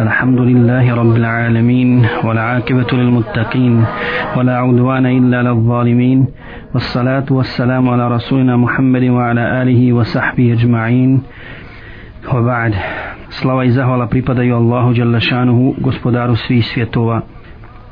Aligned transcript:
الحمد 0.00 0.40
لله 0.40 0.94
رب 0.94 1.16
العالمين 1.16 2.06
والعاقبة 2.24 2.90
للمتقين 2.92 3.84
ولا 4.36 4.56
عدوان 4.56 5.06
إلا 5.06 5.42
للظالمين 5.42 6.26
والصلاة 6.74 7.24
والسلام 7.30 7.88
على 7.88 8.08
رسولنا 8.08 8.56
محمد 8.56 9.04
وعلى 9.04 9.62
آله 9.62 9.92
وصحبه 9.92 10.52
أجمعين 10.52 11.22
وبعد 12.34 12.74
Slava 13.30 13.64
i 13.64 13.70
zahvala 13.70 14.06
pripadaju 14.06 14.56
Allahu 14.56 14.94
Đalešanuhu, 14.94 15.74
gospodaru 15.78 16.36
svih 16.36 16.66
svjetova. 16.66 17.20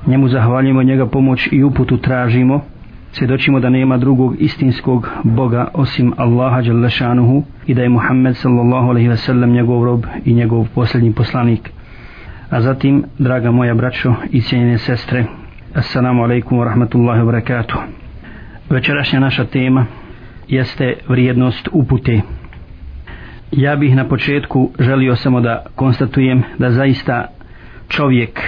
Njemu 0.07 0.29
zahvaljujemo 0.29 0.83
njega 0.83 1.07
pomoć 1.07 1.49
i 1.53 1.65
uputu 1.65 1.97
tražimo. 1.97 2.61
Svjedočimo 3.13 3.61
da 3.61 3.71
nema 3.71 3.97
drugog 3.97 4.35
istinskog 4.39 5.09
Boga 5.25 5.69
osim 5.75 6.13
Allaha 6.17 6.63
Đalešanuhu 6.63 7.43
i 7.67 7.75
da 7.75 7.83
je 7.83 7.89
Muhammed 7.89 8.37
sallallahu 8.37 8.89
alaihi 8.89 9.09
ve 9.09 9.17
sellem 9.17 9.51
njegov 9.51 9.85
rob 9.85 10.05
i 10.25 10.35
njegov 10.35 10.67
posljednji 10.75 11.13
poslanik. 11.13 11.71
A 12.51 12.61
zatim, 12.61 13.05
draga 13.19 13.51
moja 13.51 13.75
braćo 13.75 14.15
i 14.31 14.41
cijenjene 14.41 14.79
sestre, 14.79 15.25
Assalamu 15.75 16.23
alaikum 16.23 16.59
wa 16.59 16.65
rahmatullahi 16.65 17.21
wa 17.21 17.27
barakatuh. 17.27 17.79
Večerašnja 18.71 19.21
naša 19.21 19.45
tema 19.45 19.87
jeste 20.49 20.95
vrijednost 21.09 21.69
upute. 21.73 22.21
Ja 23.53 23.77
bih 23.77 23.97
na 23.97 24.09
početku 24.09 24.71
želio 24.79 25.17
samo 25.17 25.41
da 25.41 25.65
konstatujem 25.75 26.43
da 26.59 26.71
zaista 26.71 27.27
čovjek 27.89 28.41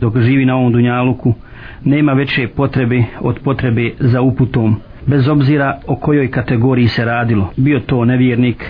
dok 0.00 0.18
živi 0.18 0.44
na 0.44 0.56
ovom 0.56 0.72
dunjaluku 0.72 1.34
nema 1.84 2.12
veće 2.12 2.48
potrebe 2.48 3.04
od 3.20 3.38
potrebe 3.44 3.90
za 3.98 4.20
uputom 4.20 4.76
bez 5.06 5.28
obzira 5.28 5.80
o 5.86 5.96
kojoj 5.96 6.30
kategoriji 6.30 6.88
se 6.88 7.04
radilo 7.04 7.52
bio 7.56 7.80
to 7.80 8.04
nevjernik 8.04 8.64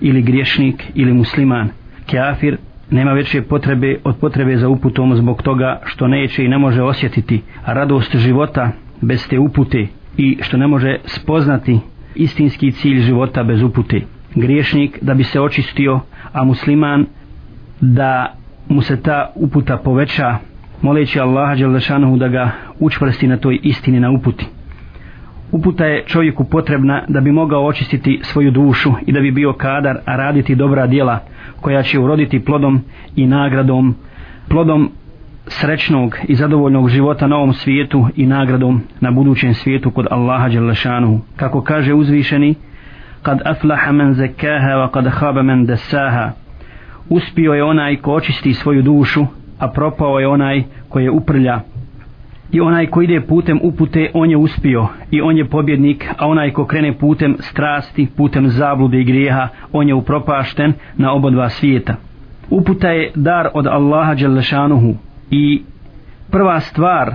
ili 0.00 0.22
griješnik 0.22 0.84
ili 0.94 1.12
musliman 1.12 1.68
kafir 2.10 2.56
nema 2.92 3.12
veće 3.12 3.42
potrebe 3.42 3.96
od 4.04 4.16
potrebe 4.16 4.56
za 4.56 4.68
uputom 4.68 5.16
zbog 5.16 5.42
toga 5.42 5.80
što 5.84 6.08
neće 6.08 6.44
i 6.44 6.48
ne 6.48 6.58
može 6.58 6.82
osjetiti 6.82 7.42
radost 7.66 8.16
života 8.16 8.70
bez 9.00 9.28
te 9.28 9.38
upute 9.38 9.86
i 10.16 10.38
što 10.42 10.56
ne 10.56 10.66
može 10.66 10.96
spoznati 11.04 11.80
istinski 12.14 12.72
cilj 12.72 13.00
života 13.00 13.42
bez 13.42 13.62
upute. 13.62 14.00
Griješnik 14.34 14.98
da 15.02 15.14
bi 15.14 15.24
se 15.24 15.40
očistio 15.40 16.00
a 16.32 16.44
musliman 16.44 17.06
da 17.80 18.34
mu 18.68 18.82
se 18.82 19.02
ta 19.02 19.32
uputa 19.34 19.76
poveća 19.76 20.36
moleći 20.82 21.20
Allaha 21.20 21.54
Đalešanohu 21.54 22.16
da 22.16 22.28
ga 22.28 22.50
učvrsti 22.78 23.26
na 23.26 23.36
toj 23.36 23.58
istini 23.62 24.00
na 24.00 24.10
uputi. 24.10 24.46
Uputa 25.52 25.84
je 25.84 26.04
čovjeku 26.06 26.44
potrebna 26.44 27.04
da 27.08 27.20
bi 27.20 27.32
mogao 27.32 27.66
očistiti 27.66 28.20
svoju 28.22 28.50
dušu 28.50 28.92
i 29.06 29.12
da 29.12 29.20
bi 29.20 29.30
bio 29.30 29.52
kadar 29.52 29.96
a 30.04 30.16
raditi 30.16 30.54
dobra 30.54 30.86
djela 30.86 31.18
koja 31.62 31.82
će 31.82 31.98
uroditi 31.98 32.44
plodom 32.44 32.80
i 33.16 33.26
nagradom 33.26 33.94
plodom 34.48 34.90
srećnog 35.46 36.16
i 36.28 36.34
zadovoljnog 36.34 36.88
života 36.88 37.26
na 37.26 37.36
ovom 37.36 37.52
svijetu 37.52 38.06
i 38.16 38.26
nagradom 38.26 38.80
na 39.00 39.10
budućem 39.10 39.54
svijetu 39.54 39.90
kod 39.90 40.06
Allaha 40.10 40.48
Đelešanu. 40.48 41.20
kako 41.36 41.62
kaže 41.62 41.94
uzvišeni 41.94 42.54
kad 43.22 43.38
aflaha 43.44 43.92
men 43.92 44.14
zekaha 44.14 44.68
wa 44.68 44.90
kad 44.90 45.06
haba 45.06 45.42
men 45.42 45.66
desaha 45.66 46.32
uspio 47.08 47.52
je 47.52 47.64
onaj 47.64 47.96
ko 47.96 48.12
očisti 48.12 48.54
svoju 48.54 48.82
dušu 48.82 49.26
a 49.58 49.68
propao 49.68 50.18
je 50.18 50.28
onaj 50.28 50.62
koji 50.88 51.04
je 51.04 51.10
uprlja 51.10 51.60
i 52.52 52.60
onaj 52.60 52.86
ko 52.86 53.02
ide 53.02 53.20
putem 53.20 53.60
upute 53.62 54.10
on 54.14 54.30
je 54.30 54.36
uspio. 54.36 54.86
I 55.10 55.20
on 55.20 55.36
je 55.36 55.44
pobjednik 55.44 56.06
a 56.18 56.26
onaj 56.26 56.50
ko 56.50 56.64
krene 56.64 56.92
putem 56.98 57.36
strasti 57.40 58.08
putem 58.16 58.48
zablude 58.48 59.00
i 59.00 59.04
grijeha 59.04 59.48
on 59.72 59.88
je 59.88 59.94
upropašten 59.94 60.72
na 60.96 61.12
oba 61.12 61.30
dva 61.30 61.48
svijeta. 61.48 61.94
Uputa 62.50 62.88
je 62.88 63.10
dar 63.14 63.48
od 63.54 63.66
Allaha 63.66 64.14
Đelešanuhu. 64.14 64.94
I 65.30 65.62
prva 66.30 66.60
stvar 66.60 67.14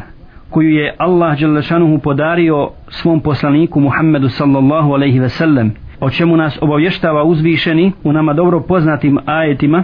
koju 0.50 0.70
je 0.70 0.96
Allah 0.98 1.40
Đelešanuhu 1.40 2.00
podario 2.00 2.70
svom 2.90 3.22
poslaniku 3.22 3.80
Muhammedu 3.80 4.30
sallallahu 4.30 4.94
alaihi 4.94 5.20
ve 5.20 5.30
sellem 5.30 5.72
o 6.00 6.09
čemu 6.09 6.38
nas 6.38 6.58
obavještava 6.62 7.24
uzvišeni 7.24 7.92
u 8.03 8.14
nama 8.14 8.34
dobro 8.34 8.59
poznatim 8.62 9.18
ajetima 9.26 9.84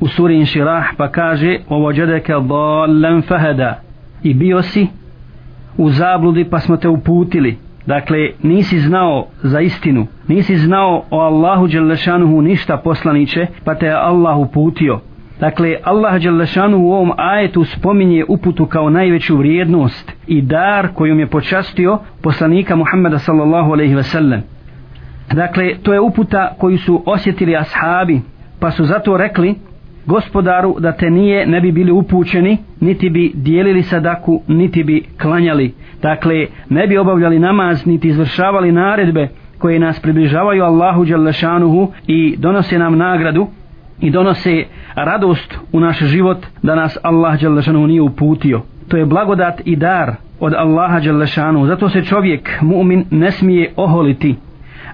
u 0.00 0.08
suri 0.08 0.36
Inširah 0.36 0.84
pa 0.96 1.08
kaže 1.08 1.58
ovo 1.68 1.92
džedeke 1.92 2.32
dalem 2.32 3.22
fahada 3.22 3.83
i 4.24 4.34
bio 4.34 4.62
si 4.62 4.86
u 5.76 5.90
zabludi 5.90 6.44
pa 6.44 6.58
smo 6.58 6.76
te 6.76 6.88
uputili 6.88 7.58
dakle 7.86 8.30
nisi 8.42 8.78
znao 8.78 9.26
za 9.42 9.60
istinu 9.60 10.06
nisi 10.28 10.56
znao 10.56 11.04
o 11.10 11.20
Allahu 11.20 11.66
Đelešanuhu 11.66 12.42
ništa 12.42 12.76
poslaniće 12.76 13.46
pa 13.64 13.74
te 13.74 13.86
je 13.86 13.92
Allah 13.92 14.38
uputio 14.38 15.00
Dakle, 15.40 15.76
Allah 15.82 16.22
Đelešanu 16.22 16.78
u 16.78 16.92
ovom 16.92 17.12
ajetu 17.16 17.64
spominje 17.64 18.24
uputu 18.28 18.66
kao 18.66 18.90
najveću 18.90 19.36
vrijednost 19.36 20.12
i 20.26 20.42
dar 20.42 20.88
kojom 20.94 21.20
je 21.20 21.26
počastio 21.26 21.98
poslanika 22.22 22.76
Muhammeda 22.76 23.18
sallallahu 23.18 23.72
alaihi 23.72 23.94
ve 23.94 24.02
sellem. 24.02 24.42
Dakle, 25.32 25.74
to 25.82 25.92
je 25.92 26.00
uputa 26.00 26.54
koju 26.58 26.78
su 26.78 27.02
osjetili 27.06 27.56
ashabi, 27.56 28.20
pa 28.60 28.70
su 28.70 28.84
zato 28.84 29.16
rekli 29.16 29.54
gospodaru 30.06 30.76
da 30.78 30.92
te 30.92 31.10
nije 31.10 31.46
ne 31.46 31.60
bi 31.60 31.72
bili 31.72 31.92
upućeni, 31.92 32.58
niti 32.80 33.10
bi 33.10 33.32
dijelili 33.34 33.82
sadaku, 33.82 34.42
niti 34.48 34.84
bi 34.84 35.02
klanjali. 35.22 35.74
Dakle, 36.02 36.46
ne 36.68 36.86
bi 36.86 36.98
obavljali 36.98 37.38
namaz, 37.38 37.86
niti 37.86 38.08
izvršavali 38.08 38.72
naredbe 38.72 39.28
koje 39.58 39.78
nas 39.78 40.00
približavaju 40.00 40.64
Allahu 40.64 41.04
Đalešanuhu 41.04 41.92
i 42.06 42.36
donose 42.38 42.78
nam 42.78 42.98
nagradu 42.98 43.46
i 44.00 44.10
donose 44.10 44.64
radost 44.94 45.58
u 45.72 45.80
naš 45.80 45.98
život 45.98 46.46
da 46.62 46.74
nas 46.74 46.98
Allah 47.02 47.40
Đalešanuhu 47.40 47.86
nije 47.86 48.02
uputio. 48.02 48.60
To 48.88 48.96
je 48.96 49.06
blagodat 49.06 49.60
i 49.64 49.76
dar 49.76 50.14
od 50.40 50.54
Allaha 50.54 51.00
Đalešanuhu. 51.00 51.66
Zato 51.66 51.88
se 51.88 52.04
čovjek, 52.04 52.58
mu'min, 52.62 53.04
ne 53.10 53.30
smije 53.30 53.72
oholiti 53.76 54.36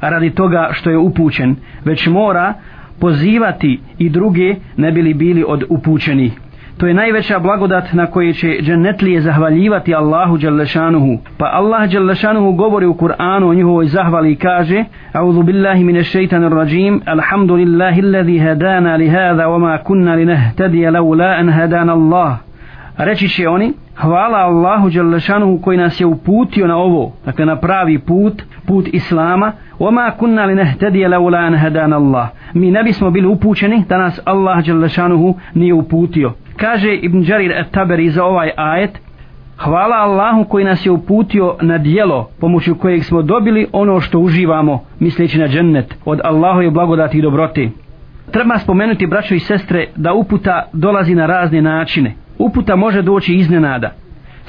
radi 0.00 0.30
toga 0.30 0.68
što 0.72 0.90
je 0.90 0.98
upućen, 0.98 1.56
već 1.84 2.06
mora 2.06 2.54
pozivati 3.00 3.80
i 3.98 4.08
druge 4.08 4.54
ne 4.76 4.92
bili 4.92 5.14
bili 5.14 5.44
od 5.48 5.64
upućenih. 5.68 6.32
To 6.80 6.86
je 6.86 6.94
najveća 6.94 7.38
blagodat 7.38 7.92
na 7.92 8.06
koje 8.06 8.32
će 8.32 8.58
džennetlije 8.62 9.20
zahvaljivati 9.20 9.94
Allahu 9.94 10.36
Đalešanuhu. 10.36 11.18
Pa 11.38 11.50
Allah 11.52 11.90
Đalešanuhu 11.90 12.52
govori 12.52 12.86
u 12.86 12.94
Kur'anu 12.94 13.48
o 13.48 13.54
njihovoj 13.54 13.86
zahvali 13.86 14.32
i 14.32 14.36
kaže 14.36 14.84
A'udhu 15.12 15.42
billahi 15.42 15.84
mine 15.84 16.04
šeitanir 16.04 16.52
rajim 16.52 17.00
Alhamdulillahi 17.06 18.02
alladhi 18.02 18.38
hadana 18.38 18.96
li 18.96 19.08
hada 19.08 19.48
wa 19.48 19.58
ma 19.58 19.78
kunna 19.78 20.14
li 20.14 20.24
nehtadija 20.24 20.90
laula 20.90 21.36
an 21.38 21.48
hadana 21.48 21.92
Allah. 21.92 22.36
Reći 22.98 23.28
će 23.28 23.48
oni 23.48 23.72
Hvala 24.00 24.38
Allahu 24.38 24.90
Đalešanu 24.90 25.58
koji 25.62 25.78
nas 25.78 26.00
je 26.00 26.06
uputio 26.06 26.66
na 26.66 26.76
ovo, 26.76 27.12
dakle 27.24 27.46
na 27.46 27.56
pravi 27.56 27.98
put, 27.98 28.42
put 28.66 28.88
Islama. 28.92 29.52
Oma 29.78 30.10
kunna 30.18 30.44
li 30.44 30.54
nehtedije 30.54 31.06
an 31.38 31.56
hedan 31.56 31.92
Allah. 31.92 32.28
Mi 32.54 32.70
ne 32.70 32.82
bismo 32.82 33.10
bili 33.10 33.26
upućeni 33.26 33.84
da 33.88 33.98
nas 33.98 34.20
Allah 34.24 34.64
Đalešanu 34.66 35.34
nije 35.54 35.74
uputio. 35.74 36.32
Kaže 36.56 36.94
Ibn 36.94 37.22
Đarir 37.22 37.52
At-Taberi 37.52 38.10
za 38.10 38.24
ovaj 38.24 38.50
ajet. 38.56 39.00
Hvala 39.58 39.96
Allahu 39.96 40.44
koji 40.44 40.64
nas 40.64 40.86
je 40.86 40.92
uputio 40.92 41.56
na 41.60 41.78
dijelo 41.78 42.28
pomoću 42.40 42.74
kojeg 42.74 43.04
smo 43.04 43.22
dobili 43.22 43.66
ono 43.72 44.00
što 44.00 44.18
uživamo, 44.18 44.80
misleći 45.00 45.38
na 45.38 45.48
džennet, 45.48 45.94
od 46.04 46.20
Allahove 46.24 46.70
blagodati 46.70 47.18
i 47.18 47.22
dobroti. 47.22 47.70
Treba 48.30 48.58
spomenuti, 48.58 49.06
braćo 49.06 49.34
i 49.34 49.40
sestre, 49.40 49.86
da 49.96 50.12
uputa 50.12 50.68
dolazi 50.72 51.14
na 51.14 51.26
razne 51.26 51.62
načine 51.62 52.14
uputa 52.40 52.76
može 52.76 53.02
doći 53.02 53.34
iznenada 53.34 53.90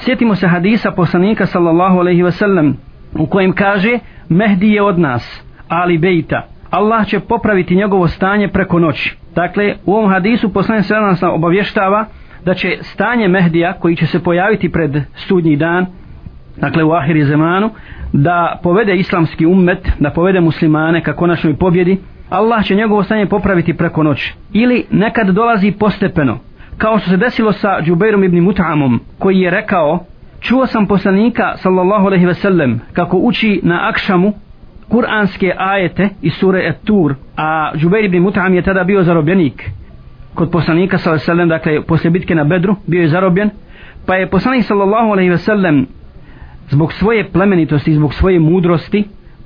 sjetimo 0.04 0.34
se 0.34 0.48
hadisa 0.48 0.90
poslanika 0.90 1.46
sallallahu 1.46 1.98
alaihi 1.98 2.22
ve 2.22 2.32
sellem 2.32 2.76
u 3.18 3.26
kojem 3.26 3.52
kaže 3.52 3.98
Mehdi 4.28 4.68
je 4.68 4.82
od 4.82 4.98
nas, 4.98 5.42
Ali 5.68 5.98
Bejta. 5.98 6.46
Allah 6.70 7.06
će 7.06 7.20
popraviti 7.20 7.76
njegovo 7.76 8.08
stanje 8.08 8.48
preko 8.48 8.78
noći. 8.78 9.16
Dakle, 9.34 9.74
u 9.86 9.94
ovom 9.94 10.10
hadisu 10.10 10.52
poslanik 10.52 10.84
sallallahu 10.84 11.24
alaihi 11.24 11.38
obavještava 11.38 12.06
da 12.44 12.54
će 12.54 12.78
stanje 12.80 13.28
Mehdija 13.28 13.72
koji 13.72 13.96
će 13.96 14.06
se 14.06 14.22
pojaviti 14.22 14.72
pred 14.72 15.02
sudnji 15.14 15.56
dan, 15.56 15.86
dakle 16.56 16.84
u 16.84 16.92
ahiri 16.92 17.24
zemanu, 17.24 17.70
da 18.12 18.60
povede 18.62 18.96
islamski 18.96 19.46
ummet, 19.46 19.92
da 20.00 20.10
povede 20.10 20.40
muslimane 20.40 21.02
ka 21.02 21.12
konačnoj 21.12 21.56
pobjedi, 21.56 21.98
Allah 22.30 22.64
će 22.64 22.74
njegovo 22.74 23.02
stanje 23.02 23.26
popraviti 23.26 23.74
preko 23.74 24.02
noći. 24.02 24.34
Ili 24.52 24.84
nekad 24.90 25.26
dolazi 25.26 25.72
postepeno, 25.72 26.38
kao 26.82 26.98
što 26.98 27.10
se 27.10 27.16
desilo 27.16 27.52
sa 27.52 27.80
Džubeirom 27.82 28.24
ibn 28.24 28.36
Mut'amom, 28.36 28.98
koji 29.18 29.40
je 29.40 29.50
rekao 29.50 30.04
čuo 30.40 30.66
sam 30.66 30.86
poslanika 30.86 31.56
sallallahu 31.56 32.06
alejhi 32.06 32.26
ve 32.26 32.34
sellem 32.34 32.80
kako 32.92 33.16
uči 33.16 33.60
na 33.62 33.88
akšamu 33.88 34.32
kuranske 34.88 35.52
ajete 35.58 36.08
iz 36.22 36.32
sure 36.32 36.68
Et-Tur 36.68 37.14
a 37.36 37.72
Džubeir 37.76 38.04
ibn 38.04 38.18
Mut'am 38.18 38.54
je 38.54 38.62
tada 38.62 38.84
bio 38.84 39.02
zarobljenik. 39.02 39.70
Kod 40.34 40.50
poslanika 40.50 40.98
sallallahu 40.98 41.14
alejhi 41.14 41.30
ve 41.30 41.34
sellem 41.34 41.48
dakle 41.48 41.82
posle 41.82 42.10
bitke 42.10 42.34
na 42.34 42.44
Bedru 42.44 42.76
bio 42.86 43.00
je 43.00 43.08
zarobljen 43.08 43.50
pa 44.06 44.14
je 44.14 44.30
poslanik 44.30 44.64
sallallahu 44.64 45.10
alejhi 45.10 45.30
ve 45.30 45.38
sellem 45.38 45.86
zbog 46.70 46.92
svoje 46.92 47.28
plemenitosti 47.28 47.94
zbog 47.94 48.14
svoje 48.14 48.40
mudrosti 48.40 49.04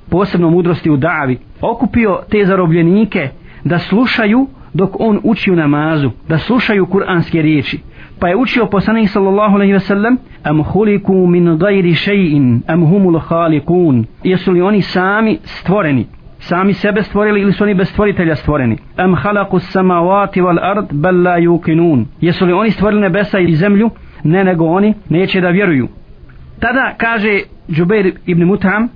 posebno 0.09 0.49
mudrosti 0.49 0.89
u 0.89 0.97
davi 0.97 1.37
okupio 1.61 2.19
te 2.29 2.45
zarobljenike 2.45 3.29
da 3.63 3.79
slušaju 3.79 4.47
dok 4.77 4.99
on 4.99 5.19
uči 5.23 5.51
u 5.51 5.55
namazu 5.55 6.11
da 6.29 6.37
slušaju 6.37 6.85
kuranske 6.85 7.41
riječi. 7.41 7.79
Pa 8.19 8.27
je 8.27 8.35
učio 8.35 8.65
poslanik 8.65 9.09
sallallahu 9.09 9.55
alejhi 9.55 9.73
ve 9.73 9.79
sellem 9.79 10.17
am 10.43 10.63
khuliku 10.63 11.27
min 11.27 11.57
ghairi 11.57 11.91
shay'in 11.91 12.61
am 12.67 12.85
humul 12.85 13.19
khaliqun 13.19 14.05
jesu 14.23 14.51
li 14.51 14.61
oni 14.61 14.81
sami 14.81 15.37
stvoreni? 15.43 16.05
Sami 16.39 16.73
sebe 16.73 17.03
stvorili 17.03 17.41
ili 17.41 17.53
su 17.53 17.63
oni 17.63 17.73
bez 17.73 17.89
stvoritelja 17.89 18.35
stvoreni? 18.35 18.77
Am 18.97 19.15
khalaqu 19.15 19.59
samawati 19.59 20.41
wal 20.41 20.59
ard 20.61 20.87
bal 20.91 21.21
la 21.23 21.39
yuqinun. 21.39 22.05
Jesu 22.21 22.45
li 22.45 22.53
oni 22.53 22.71
stvorili 22.71 23.01
nebesa 23.01 23.39
i 23.39 23.55
zemlju? 23.55 23.89
Ne 24.23 24.43
nego 24.43 24.65
oni 24.65 24.93
neće 25.09 25.41
da 25.41 25.49
vjeruju. 25.49 25.87
Tada 26.59 26.93
kaže 26.97 27.39
Džubeir 27.71 28.13
ibn 28.25 28.43
Mutam 28.43 28.89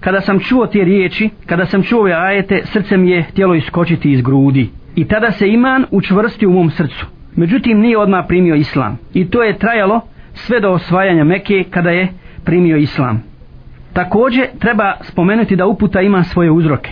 kada 0.00 0.20
sam 0.20 0.38
čuo 0.40 0.66
te 0.66 0.84
riječi 0.84 1.30
kada 1.46 1.66
sam 1.66 1.82
čuo 1.82 2.00
ove 2.00 2.12
ajete 2.12 2.62
srce 2.64 2.96
mi 2.96 3.10
je 3.10 3.22
htjelo 3.22 3.54
iskočiti 3.54 4.12
iz 4.12 4.22
grudi 4.22 4.68
i 4.98 5.04
tada 5.04 5.30
se 5.30 5.48
iman 5.48 5.84
učvrsti 5.90 6.46
u 6.46 6.50
mom 6.50 6.70
srcu. 6.70 7.06
Međutim 7.36 7.80
nije 7.80 7.98
odmah 7.98 8.24
primio 8.28 8.54
islam. 8.54 8.98
I 9.14 9.30
to 9.30 9.42
je 9.42 9.58
trajalo 9.58 10.00
sve 10.34 10.60
do 10.60 10.70
osvajanja 10.70 11.24
Mekke 11.24 11.64
kada 11.70 11.90
je 11.90 12.08
primio 12.44 12.76
islam. 12.76 13.22
Također 13.92 14.46
treba 14.58 14.92
spomenuti 15.00 15.56
da 15.56 15.66
uputa 15.66 16.00
ima 16.00 16.24
svoje 16.24 16.50
uzroke. 16.50 16.90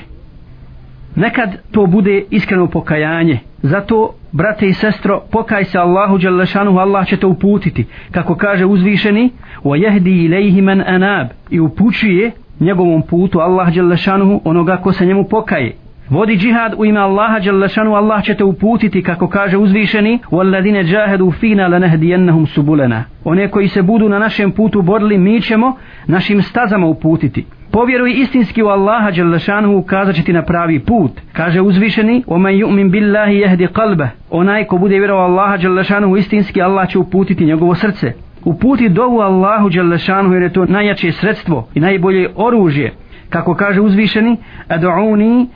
Nekad 1.16 1.56
to 1.70 1.86
bude 1.86 2.22
iskreno 2.30 2.66
pokajanje. 2.66 3.38
Zato 3.62 4.14
brate 4.32 4.66
i 4.66 4.72
sestro 4.72 5.22
pokaj 5.30 5.64
se 5.64 5.78
Allahu 5.78 6.18
Đalešanu 6.18 6.78
Allah 6.78 7.06
će 7.06 7.16
te 7.16 7.26
uputiti. 7.26 7.86
Kako 8.10 8.34
kaže 8.34 8.64
uzvišeni 8.64 9.30
wa 9.64 10.00
إِلَيْهِ 10.00 10.62
مَنْ 10.62 10.62
man 10.62 10.82
anab 10.86 11.26
i 11.50 11.60
upućuje 11.60 12.30
njegovom 12.60 13.02
putu 13.02 13.38
Allah 13.38 13.74
Đalešanu 13.74 14.40
onoga 14.44 14.76
ko 14.76 14.92
se 14.92 15.06
njemu 15.06 15.24
pokaje. 15.24 15.85
Vodi 16.11 16.37
džihad 16.37 16.73
u 16.77 16.85
ime 16.85 16.99
Allaha 16.99 17.39
Đalešanu, 17.39 17.95
Allah 17.95 18.23
će 18.23 18.35
te 18.35 18.43
uputiti 18.43 19.03
kako 19.03 19.27
kaže 19.27 19.57
uzvišeni 19.57 20.19
وَالَّذِينَ 20.31 20.83
جَاهَدُوا 20.83 21.31
فِينَا 21.31 21.67
لَنَهْدِيَنَّهُمْ 21.67 22.45
سُبُلَنَا 22.45 23.03
One 23.23 23.47
koji 23.47 23.67
se 23.67 23.81
budu 23.81 24.09
na 24.09 24.19
našem 24.19 24.51
putu 24.51 24.81
borili, 24.81 25.17
mi 25.17 25.41
ćemo 25.41 25.77
našim 26.07 26.41
stazama 26.41 26.87
uputiti. 26.87 27.45
Povjeruj 27.71 28.11
istinski 28.11 28.63
u 28.63 28.67
Allaha 28.67 29.11
Đalešanu, 29.11 29.77
ukazat 29.77 30.15
će 30.15 30.23
ti 30.23 30.33
na 30.33 30.41
pravi 30.41 30.79
put. 30.79 31.11
Kaže 31.33 31.61
uzvišeni 31.61 32.23
وَمَنْ 32.27 32.51
يُؤْمِنْ 32.51 32.91
بِاللَّهِ 32.91 33.27
يَهْدِ 33.27 33.67
قَلْبَهِ 33.67 34.07
Onaj 34.29 34.65
ko 34.65 34.77
bude 34.77 34.97
vjerovao 34.97 35.25
Allaha 35.25 35.57
Đalešanu, 35.57 36.17
istinski 36.17 36.61
Allah 36.61 36.89
će 36.89 36.99
uputiti 36.99 37.45
njegovo 37.45 37.75
srce. 37.75 38.13
Uputi 38.45 38.89
dovu 38.89 39.19
Allahu 39.19 39.69
Đalešanu 39.69 40.33
jer 40.33 40.43
je 40.43 40.53
to 40.53 40.65
najjače 40.65 41.11
sredstvo 41.11 41.67
i 41.73 41.79
najbolje 41.79 42.29
oružje. 42.35 42.93
Kako 43.29 43.55
kaže 43.55 43.81
uzvišeni, 43.81 44.37
adu'uni 44.69 45.47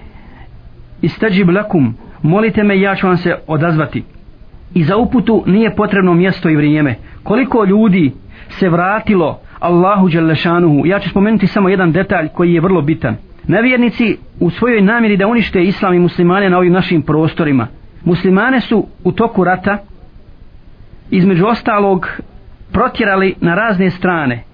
istađib 1.02 1.50
lakum, 1.50 1.94
molite 2.22 2.62
me 2.62 2.80
ja 2.80 2.94
ću 2.94 3.06
vam 3.06 3.16
se 3.16 3.36
odazvati. 3.46 4.04
I 4.74 4.84
za 4.84 4.96
uputu 4.96 5.42
nije 5.46 5.76
potrebno 5.76 6.14
mjesto 6.14 6.48
i 6.48 6.56
vrijeme. 6.56 6.94
Koliko 7.22 7.64
ljudi 7.64 8.12
se 8.48 8.68
vratilo 8.68 9.40
Allahu 9.58 10.08
Đelešanuhu. 10.08 10.86
ja 10.86 10.98
ću 10.98 11.10
spomenuti 11.10 11.46
samo 11.46 11.68
jedan 11.68 11.92
detalj 11.92 12.28
koji 12.28 12.54
je 12.54 12.60
vrlo 12.60 12.82
bitan. 12.82 13.16
Nevjernici 13.46 14.16
u 14.40 14.50
svojoj 14.50 14.82
namjeri 14.82 15.16
da 15.16 15.26
unište 15.26 15.62
islam 15.62 15.94
i 15.94 15.98
muslimane 15.98 16.50
na 16.50 16.58
ovim 16.58 16.72
našim 16.72 17.02
prostorima. 17.02 17.66
Muslimane 18.04 18.60
su 18.60 18.86
u 19.04 19.12
toku 19.12 19.44
rata 19.44 19.78
između 21.10 21.46
ostalog 21.46 22.06
protjerali 22.72 23.34
na 23.40 23.54
razne 23.54 23.90
strane 23.90 24.44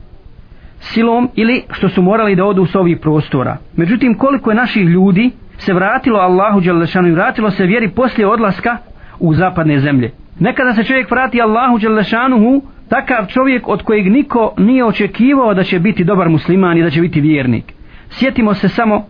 silom 0.81 1.29
ili 1.35 1.63
što 1.71 1.89
su 1.89 2.03
morali 2.03 2.37
da 2.37 2.45
odu 2.45 2.67
s 2.67 2.75
ovih 2.75 2.99
prostora. 3.03 3.57
Međutim, 3.77 4.15
koliko 4.15 4.51
je 4.51 4.57
naših 4.57 4.85
ljudi 4.85 5.31
se 5.59 5.73
vratilo 5.73 6.19
Allahu 6.19 6.61
Đelešanu 6.61 7.09
i 7.09 7.13
vratilo 7.13 7.51
se 7.51 7.67
vjeri 7.67 7.89
poslije 7.89 8.27
odlaska 8.27 8.77
u 9.19 9.35
zapadne 9.35 9.79
zemlje. 9.79 10.11
Nekada 10.41 10.73
se 10.73 10.85
čovjek 10.85 11.11
vrati 11.11 11.43
Allahu 11.43 11.79
Đelešanuhu, 11.79 12.63
takav 12.89 13.27
čovjek 13.27 13.69
od 13.69 13.83
kojeg 13.83 14.07
niko 14.13 14.55
nije 14.59 14.85
očekivao 14.85 15.55
da 15.55 15.63
će 15.63 15.79
biti 15.79 16.05
dobar 16.05 16.29
musliman 16.29 16.79
i 16.79 16.83
da 16.83 16.91
će 16.91 17.01
biti 17.01 17.21
vjernik. 17.21 17.73
Sjetimo 18.11 18.55
se 18.55 18.69
samo 18.69 19.07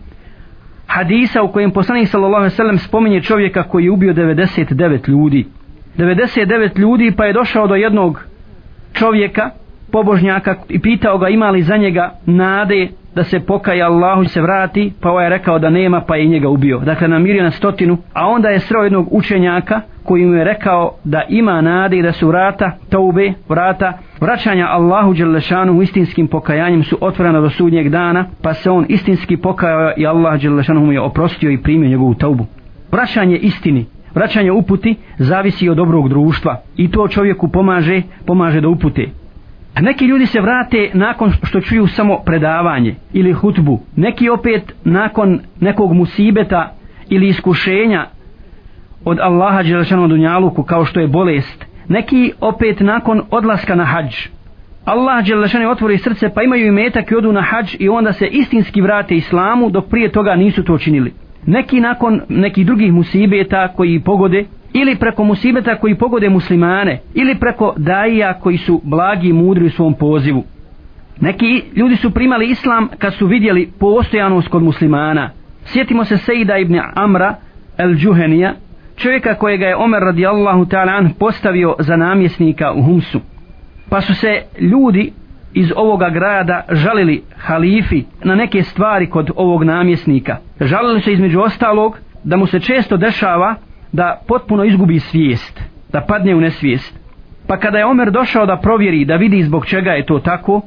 hadisa 0.87 1.43
u 1.43 1.51
kojem 1.51 1.71
poslanik 1.71 2.07
sallallahu 2.07 2.35
alejhi 2.35 2.53
ve 2.53 2.55
sellem 2.55 2.77
spominje 2.77 3.21
čovjeka 3.21 3.63
koji 3.63 3.83
je 3.83 3.91
ubio 3.91 4.13
99 4.13 5.09
ljudi. 5.09 5.45
99 5.97 6.79
ljudi 6.79 7.13
pa 7.17 7.25
je 7.25 7.33
došao 7.33 7.67
do 7.67 7.75
jednog 7.75 8.23
čovjeka 8.93 9.49
pobožnjaka 9.91 10.55
i 10.69 10.79
pitao 10.79 11.17
ga 11.17 11.29
ima 11.29 11.49
li 11.49 11.61
za 11.61 11.77
njega 11.77 12.11
nade 12.25 12.87
da 13.17 13.23
se 13.23 13.39
pokaje 13.39 13.81
Allahu 13.81 14.23
se 14.23 14.41
vrati, 14.41 14.93
pa 15.01 15.09
ovaj 15.09 15.25
je 15.25 15.29
rekao 15.29 15.59
da 15.59 15.69
nema, 15.69 16.01
pa 16.01 16.15
je 16.15 16.27
njega 16.27 16.49
ubio. 16.49 16.79
Dakle, 16.79 17.07
namirio 17.07 17.43
na 17.43 17.51
stotinu, 17.51 17.97
a 18.13 18.27
onda 18.27 18.49
je 18.49 18.59
sreo 18.59 18.83
jednog 18.83 19.07
učenjaka 19.11 19.81
koji 20.03 20.25
mu 20.25 20.33
je 20.33 20.43
rekao 20.43 20.91
da 21.03 21.21
ima 21.29 21.61
nade 21.61 21.97
i 21.97 22.01
da 22.01 22.11
su 22.11 22.27
vrata, 22.27 22.71
taube, 22.89 23.33
vrata, 23.49 23.93
vraćanja 24.21 24.67
Allahu 24.69 25.13
Đelešanu 25.13 25.81
istinskim 25.81 26.27
pokajanjem 26.27 26.83
su 26.83 26.97
otvorena 27.01 27.41
do 27.41 27.49
sudnjeg 27.49 27.89
dana, 27.89 28.25
pa 28.41 28.53
se 28.53 28.69
on 28.69 28.85
istinski 28.89 29.37
pokajao 29.37 29.91
i 29.97 30.07
Allah 30.07 30.41
Đelešanu 30.41 30.85
mu 30.85 30.91
je 30.91 31.01
oprostio 31.01 31.51
i 31.51 31.61
primio 31.61 31.89
njegovu 31.89 32.13
taubu. 32.13 32.45
Vraćanje 32.91 33.37
istini, 33.37 33.85
vraćanje 34.15 34.51
uputi 34.51 34.95
zavisi 35.17 35.69
od 35.69 35.77
dobrog 35.77 36.09
društva 36.09 36.61
i 36.75 36.91
to 36.91 37.07
čovjeku 37.07 37.47
pomaže, 37.47 38.01
pomaže 38.25 38.61
da 38.61 38.67
upute. 38.67 39.07
A 39.77 39.81
neki 39.81 40.05
ljudi 40.05 40.25
se 40.25 40.41
vrate 40.41 40.89
nakon 40.93 41.31
što 41.43 41.61
čuju 41.61 41.87
samo 41.87 42.17
predavanje 42.25 42.95
ili 43.13 43.33
hutbu. 43.33 43.79
Neki 43.95 44.29
opet 44.29 44.73
nakon 44.83 45.39
nekog 45.59 45.93
musibeta 45.93 46.73
ili 47.09 47.27
iskušenja 47.27 48.05
od 49.05 49.19
Allaha 49.19 49.63
Đelešanu 49.63 50.07
Dunjaluku 50.07 50.63
kao 50.63 50.85
što 50.85 50.99
je 50.99 51.07
bolest. 51.07 51.65
Neki 51.87 52.31
opet 52.41 52.79
nakon 52.79 53.21
odlaska 53.31 53.75
na 53.75 53.85
hađ. 53.85 54.15
Allah 54.85 55.25
Đelešanu 55.25 55.69
otvori 55.69 55.97
srce 55.97 56.29
pa 56.29 56.43
imaju 56.43 56.67
i 56.67 56.71
metak 56.71 57.11
i 57.11 57.15
odu 57.15 57.31
na 57.31 57.41
hađ 57.41 57.75
i 57.79 57.89
onda 57.89 58.13
se 58.13 58.27
istinski 58.27 58.81
vrate 58.81 59.15
islamu 59.15 59.69
dok 59.69 59.89
prije 59.89 60.11
toga 60.11 60.35
nisu 60.35 60.63
to 60.63 60.77
činili. 60.77 61.13
Neki 61.45 61.79
nakon 61.79 62.21
nekih 62.29 62.65
drugih 62.65 62.93
musibeta 62.93 63.67
koji 63.67 63.99
pogode 63.99 64.45
ili 64.73 64.95
preko 64.95 65.23
musibeta 65.23 65.75
koji 65.75 65.95
pogode 65.95 66.29
muslimane 66.29 67.01
ili 67.13 67.35
preko 67.35 67.73
daija 67.77 68.33
koji 68.33 68.57
su 68.57 68.81
blagi 68.83 69.29
i 69.29 69.33
mudri 69.33 69.65
u 69.65 69.69
svom 69.69 69.93
pozivu. 69.93 70.43
Neki 71.21 71.63
ljudi 71.75 71.95
su 71.95 72.11
primali 72.11 72.49
islam 72.49 72.87
kad 72.99 73.13
su 73.13 73.27
vidjeli 73.27 73.71
postojanost 73.79 74.47
kod 74.47 74.63
muslimana. 74.63 75.29
Sjetimo 75.65 76.03
se 76.05 76.17
Sejda 76.17 76.57
ibn 76.57 76.79
Amra 76.95 77.35
el 77.77 77.95
Džuhenija, 77.95 78.53
čovjeka 78.95 79.33
kojega 79.33 79.65
je 79.65 79.75
Omer 79.75 80.01
radijallahu 80.01 80.65
ta'ala 80.65 81.09
postavio 81.19 81.75
za 81.79 81.95
namjesnika 81.95 82.73
u 82.73 82.81
Humsu. 82.83 83.19
Pa 83.89 84.01
su 84.01 84.15
se 84.15 84.41
ljudi 84.59 85.11
iz 85.53 85.71
ovoga 85.75 86.09
grada 86.09 86.65
žalili 86.71 87.23
halifi 87.37 88.03
na 88.23 88.35
neke 88.35 88.63
stvari 88.63 89.09
kod 89.09 89.31
ovog 89.35 89.63
namjesnika. 89.63 90.37
Žalili 90.61 91.01
se 91.01 91.13
između 91.13 91.39
ostalog 91.39 91.97
da 92.23 92.37
mu 92.37 92.47
se 92.47 92.59
često 92.59 92.97
dešava 92.97 93.55
da 93.91 94.21
potpuno 94.27 94.63
izgubi 94.63 94.99
svijest, 94.99 95.61
da 95.91 96.01
padne 96.01 96.35
u 96.35 96.41
nesvijest. 96.41 96.99
Pa 97.47 97.57
kada 97.57 97.77
je 97.77 97.85
Omer 97.85 98.11
došao 98.11 98.45
da 98.45 98.57
provjeri, 98.57 99.05
da 99.05 99.15
vidi 99.15 99.43
zbog 99.43 99.65
čega 99.65 99.91
je 99.91 100.05
to 100.05 100.19
tako, 100.19 100.61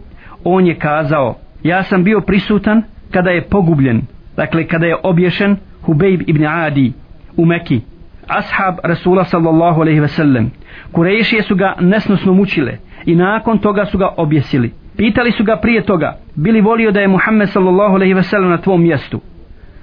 on 0.44 0.66
je 0.66 0.74
kazao, 0.74 1.34
ja 1.62 1.82
sam 1.82 2.04
bio 2.04 2.20
prisutan 2.20 2.82
kada 3.10 3.30
je 3.30 3.42
pogubljen, 3.42 4.02
dakle 4.36 4.66
kada 4.66 4.86
je 4.86 4.96
obješen 5.02 5.56
Hubejb 5.82 6.20
ibn 6.26 6.46
Adi 6.46 6.92
u 7.36 7.44
Meki, 7.46 7.80
ashab 8.26 8.74
Rasula 8.82 9.24
sallallahu 9.24 9.80
alaihi 9.80 10.00
ve 10.00 10.08
sellem. 10.08 10.50
Kurejšije 10.92 11.42
su 11.42 11.56
ga 11.56 11.74
nesnosno 11.80 12.32
mučile 12.32 12.78
i 13.06 13.14
nakon 13.14 13.58
toga 13.58 13.84
su 13.84 13.98
ga 13.98 14.08
objesili. 14.16 14.72
Pitali 14.96 15.32
su 15.32 15.44
ga 15.44 15.56
prije 15.56 15.82
toga, 15.82 16.16
bili 16.34 16.60
volio 16.60 16.90
da 16.90 17.00
je 17.00 17.08
Muhammed 17.08 17.48
sallallahu 17.48 17.94
alaihi 17.94 18.14
ve 18.14 18.22
sellem 18.22 18.50
na 18.50 18.58
tvom 18.58 18.82
mjestu 18.82 19.20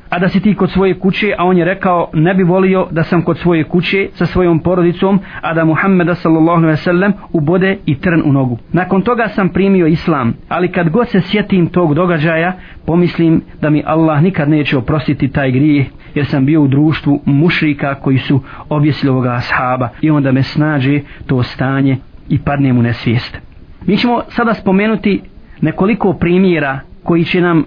a 0.09 0.19
da 0.19 0.29
si 0.29 0.39
ti 0.39 0.55
kod 0.55 0.71
svoje 0.71 0.99
kuće, 0.99 1.33
a 1.37 1.45
on 1.45 1.57
je 1.57 1.65
rekao 1.65 2.09
ne 2.13 2.33
bi 2.33 2.43
volio 2.43 2.87
da 2.91 3.03
sam 3.03 3.21
kod 3.21 3.37
svoje 3.37 3.63
kuće 3.63 4.09
sa 4.13 4.25
svojom 4.25 4.59
porodicom, 4.59 5.19
a 5.41 5.53
da 5.53 5.65
Muhammeda 5.65 6.15
sallallahu 6.15 6.61
alaihi 6.61 6.77
sallam 6.77 7.13
ubode 7.33 7.77
i 7.85 7.95
trn 7.95 8.21
u 8.25 8.33
nogu. 8.33 8.57
Nakon 8.73 9.01
toga 9.01 9.27
sam 9.27 9.49
primio 9.49 9.87
islam, 9.87 10.33
ali 10.49 10.71
kad 10.71 10.89
god 10.89 11.09
se 11.09 11.21
sjetim 11.21 11.67
tog 11.67 11.93
događaja, 11.93 12.53
pomislim 12.85 13.41
da 13.61 13.69
mi 13.69 13.83
Allah 13.85 14.21
nikad 14.23 14.49
neće 14.49 14.77
oprostiti 14.77 15.27
taj 15.27 15.51
grijeh, 15.51 15.85
jer 16.15 16.25
sam 16.25 16.45
bio 16.45 16.61
u 16.61 16.67
društvu 16.67 17.21
mušrika 17.25 17.95
koji 17.95 18.17
su 18.17 18.41
objesili 18.69 19.09
ovoga 19.09 19.31
ashaba 19.31 19.89
i 20.01 20.09
onda 20.09 20.31
me 20.31 20.43
snađe 20.43 20.99
to 21.27 21.43
stanje 21.43 21.97
i 22.29 22.39
padne 22.39 22.73
mu 22.73 22.81
nesvijest. 22.81 23.37
Mi 23.85 23.97
ćemo 23.97 24.21
sada 24.27 24.53
spomenuti 24.53 25.21
nekoliko 25.61 26.13
primjera 26.13 26.79
koji 27.03 27.23
će 27.23 27.41
nam 27.41 27.65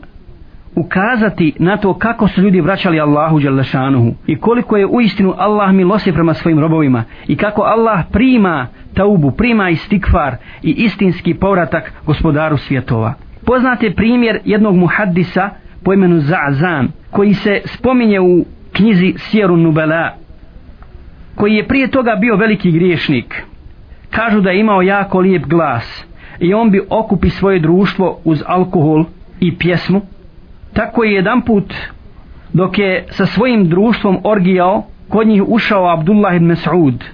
ukazati 0.75 1.53
na 1.59 1.77
to 1.77 1.95
kako 1.95 2.29
su 2.29 2.41
ljudi 2.41 2.61
vraćali 2.61 3.01
Allahu 3.01 3.41
Đalešanuhu 3.41 4.13
i 4.27 4.37
koliko 4.37 4.77
je 4.77 4.87
uistinu 4.87 5.35
Allah 5.39 5.73
milosti 5.73 6.13
prema 6.13 6.35
svojim 6.35 6.59
robovima 6.59 7.05
i 7.27 7.37
kako 7.37 7.63
Allah 7.63 8.05
prima 8.13 8.67
taubu, 8.95 9.31
prima 9.31 9.71
istikfar 9.71 10.37
i 10.63 10.71
istinski 10.71 11.35
povratak 11.35 11.93
gospodaru 12.07 12.57
svjetova. 12.57 13.15
Poznate 13.47 13.95
primjer 13.95 14.39
jednog 14.45 14.77
muhaddisa 14.77 15.51
po 15.85 15.93
imenu 15.93 16.17
Za'zan 16.17 16.89
koji 17.11 17.35
se 17.35 17.61
spominje 17.65 18.21
u 18.21 18.45
knjizi 18.73 19.15
Sjeru 19.17 19.57
Nubela 19.57 20.15
koji 21.35 21.55
je 21.55 21.69
prije 21.69 21.91
toga 21.91 22.17
bio 22.21 22.37
veliki 22.37 22.73
griješnik 22.73 23.43
kažu 24.11 24.41
da 24.41 24.51
je 24.51 24.61
imao 24.61 24.83
jako 24.83 25.19
lijep 25.19 25.47
glas 25.47 26.07
i 26.41 26.55
on 26.55 26.71
bi 26.71 26.83
okupi 26.91 27.31
svoje 27.31 27.59
društvo 27.59 28.21
uz 28.25 28.43
alkohol 28.47 29.05
i 29.41 29.59
pjesmu 29.59 30.01
tako 30.73 31.05
je 31.05 31.13
jedan 31.13 31.41
put 31.43 31.75
dok 32.53 32.79
je 32.79 33.05
sa 33.11 33.27
svojim 33.27 33.69
društvom 33.69 34.19
orgijao 34.25 34.83
kod 35.09 35.27
njih 35.27 35.43
ušao 35.47 35.93
Abdullah 35.93 36.37
ibn 36.37 36.51
Mas'ud 36.51 37.05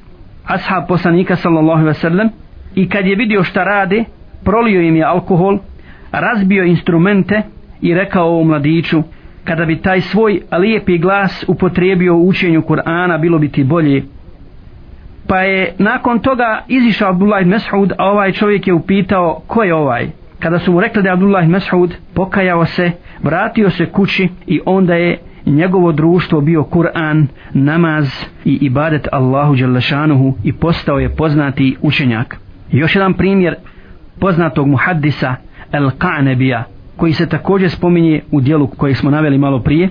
ashab 0.44 0.86
poslanika 0.88 1.36
sallallahu 1.36 1.84
ve 1.84 1.94
sellem, 1.94 2.28
i 2.74 2.88
kad 2.88 3.06
je 3.06 3.16
vidio 3.16 3.42
šta 3.42 3.64
rade 3.64 4.04
prolio 4.44 4.80
im 4.80 4.96
je 4.96 5.04
alkohol 5.04 5.58
razbio 6.12 6.64
instrumente 6.64 7.42
i 7.80 7.94
rekao 7.94 8.26
ovom 8.26 8.46
mladiću 8.46 9.02
kada 9.44 9.64
bi 9.64 9.76
taj 9.76 10.00
svoj 10.00 10.40
lijepi 10.58 10.98
glas 10.98 11.44
upotrijebio 11.48 12.16
u 12.16 12.28
učenju 12.28 12.62
Kur'ana 12.62 13.20
bilo 13.20 13.38
bi 13.38 13.48
ti 13.48 13.64
bolje. 13.64 14.02
Pa 15.28 15.38
je 15.38 15.74
nakon 15.78 16.18
toga 16.18 16.64
izišao 16.68 17.10
Abdullah 17.10 17.42
ibn 17.42 17.52
Mas'ud 17.52 17.92
a 17.98 18.10
ovaj 18.10 18.32
čovjek 18.32 18.66
je 18.66 18.74
upitao 18.74 19.40
ko 19.46 19.62
je 19.62 19.74
ovaj? 19.74 20.08
Kada 20.40 20.58
su 20.58 20.72
mu 20.72 20.80
rekli 20.80 21.02
da 21.02 21.08
je 21.08 21.12
Abdullah 21.12 21.48
Mas'ud 21.48 21.90
pokajao 22.14 22.66
se 22.66 22.90
vratio 23.22 23.70
se 23.70 23.86
kući 23.86 24.28
i 24.46 24.60
onda 24.66 24.94
je 24.94 25.18
njegovo 25.46 25.92
društvo 25.92 26.40
bio 26.40 26.62
Kur'an, 26.62 27.26
namaz 27.52 28.08
i 28.44 28.58
ibadet 28.60 29.08
Allahu 29.12 29.56
Đalešanuhu 29.56 30.34
i 30.44 30.52
postao 30.52 30.98
je 30.98 31.16
poznati 31.16 31.76
učenjak. 31.82 32.36
Još 32.72 32.96
jedan 32.96 33.14
primjer 33.14 33.54
poznatog 34.20 34.68
muhaddisa 34.68 35.34
El 35.72 35.90
Qanebija 35.90 36.62
koji 36.96 37.12
se 37.12 37.28
također 37.28 37.70
spominje 37.70 38.20
u 38.30 38.40
dijelu 38.40 38.66
koji 38.66 38.94
smo 38.94 39.10
naveli 39.10 39.38
malo 39.38 39.60
prije. 39.60 39.88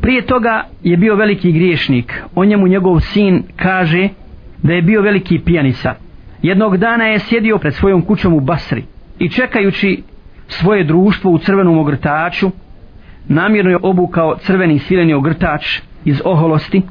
Prije 0.00 0.26
toga 0.26 0.64
je 0.82 0.96
bio 0.96 1.14
veliki 1.14 1.52
griješnik. 1.52 2.22
O 2.34 2.44
njemu 2.44 2.68
njegov 2.68 3.00
sin 3.00 3.42
kaže 3.56 4.08
da 4.62 4.72
je 4.72 4.82
bio 4.82 5.02
veliki 5.02 5.38
pijanica. 5.38 5.94
Jednog 6.42 6.76
dana 6.76 7.04
je 7.04 7.18
sjedio 7.18 7.58
pred 7.58 7.74
svojom 7.74 8.02
kućom 8.02 8.34
u 8.34 8.40
Basri 8.40 8.84
i 9.18 9.28
čekajući 9.28 10.02
svoje 10.48 10.84
društvo 10.84 11.30
u 11.30 11.38
crvenom 11.38 11.78
ogrtaču 11.78 12.50
namjerno 13.28 13.70
je 13.70 13.78
obukao 13.82 14.36
crveni 14.36 14.78
svileni 14.78 15.14
ogrtač 15.14 15.80
iz 16.04 16.22
oholosti 16.24 16.82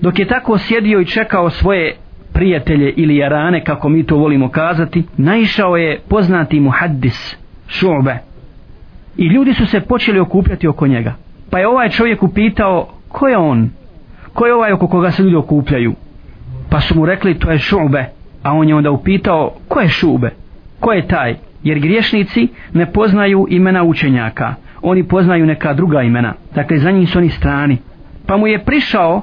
dok 0.00 0.18
je 0.18 0.28
tako 0.28 0.58
sjedio 0.58 1.00
i 1.00 1.06
čekao 1.06 1.50
svoje 1.50 1.96
prijatelje 2.32 2.92
ili 2.96 3.16
jarane 3.16 3.64
kako 3.64 3.88
mi 3.88 4.06
to 4.06 4.16
volimo 4.16 4.48
kazati 4.48 5.04
naišao 5.16 5.76
je 5.76 6.00
poznati 6.08 6.60
muhaddis 6.60 7.36
šube. 7.68 8.18
I 9.16 9.26
ljudi 9.26 9.54
su 9.54 9.66
se 9.66 9.80
počeli 9.80 10.20
okupljati 10.20 10.68
oko 10.68 10.86
njega. 10.86 11.14
Pa 11.50 11.58
je 11.58 11.68
ovaj 11.68 11.88
čovjek 11.88 12.22
upitao 12.22 12.88
ko 13.08 13.28
je 13.28 13.36
on? 13.36 13.70
Ko 14.32 14.46
je 14.46 14.54
ovaj 14.54 14.72
oko 14.72 14.88
koga 14.88 15.10
se 15.10 15.22
ljudi 15.22 15.36
okupljaju? 15.36 15.94
Pa 16.70 16.80
su 16.80 16.94
mu 16.98 17.06
rekli 17.06 17.38
to 17.38 17.50
je 17.50 17.58
šube. 17.58 18.04
A 18.42 18.52
on 18.52 18.68
je 18.68 18.74
onda 18.74 18.90
upitao 18.90 19.52
ko 19.68 19.80
je 19.80 19.88
šube? 19.88 20.30
Ko 20.80 20.92
je 20.92 21.08
taj? 21.08 21.34
Jer 21.62 21.78
griješnici 21.78 22.48
ne 22.72 22.92
poznaju 22.92 23.46
imena 23.50 23.82
učenjaka. 23.82 24.54
Oni 24.82 25.04
poznaju 25.08 25.46
neka 25.46 25.74
druga 25.74 26.02
imena. 26.02 26.34
Dakle 26.54 26.78
za 26.78 26.90
njih 26.90 27.10
su 27.10 27.18
oni 27.18 27.28
strani. 27.28 27.78
Pa 28.26 28.36
mu 28.36 28.46
je 28.46 28.64
prišao 28.64 29.22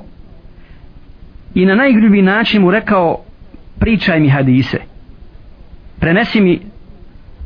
i 1.55 1.65
na 1.65 1.75
najgrubi 1.75 2.22
način 2.22 2.62
mu 2.62 2.72
rekao 2.72 3.17
pričaj 3.79 4.20
mi 4.20 4.29
hadise. 4.29 4.77
Prenesi 6.00 6.41
mi 6.41 6.60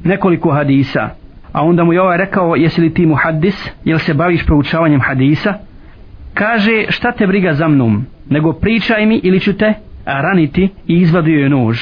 nekoliko 0.03 0.51
hadisa. 0.51 1.09
A 1.51 1.63
onda 1.63 1.83
mu 1.83 1.93
je 1.93 2.01
ovaj 2.01 2.17
rekao 2.17 2.55
jesi 2.55 2.81
li 2.81 2.93
ti 2.93 3.05
mu 3.05 3.15
hadis 3.15 3.69
jel 3.85 3.99
se 3.99 4.13
baviš 4.13 4.45
proučavanjem 4.45 5.01
hadisa? 5.01 5.53
Kaže 6.33 6.85
šta 6.89 7.11
te 7.11 7.27
briga 7.27 7.53
za 7.53 7.67
mnom? 7.67 8.05
Nego 8.29 8.53
pričaj 8.53 9.05
mi 9.05 9.19
ili 9.23 9.39
ću 9.39 9.53
te 9.53 9.73
raniti 10.05 10.69
i 10.87 10.93
izvadio 10.93 11.39
je 11.39 11.49
nož 11.49 11.79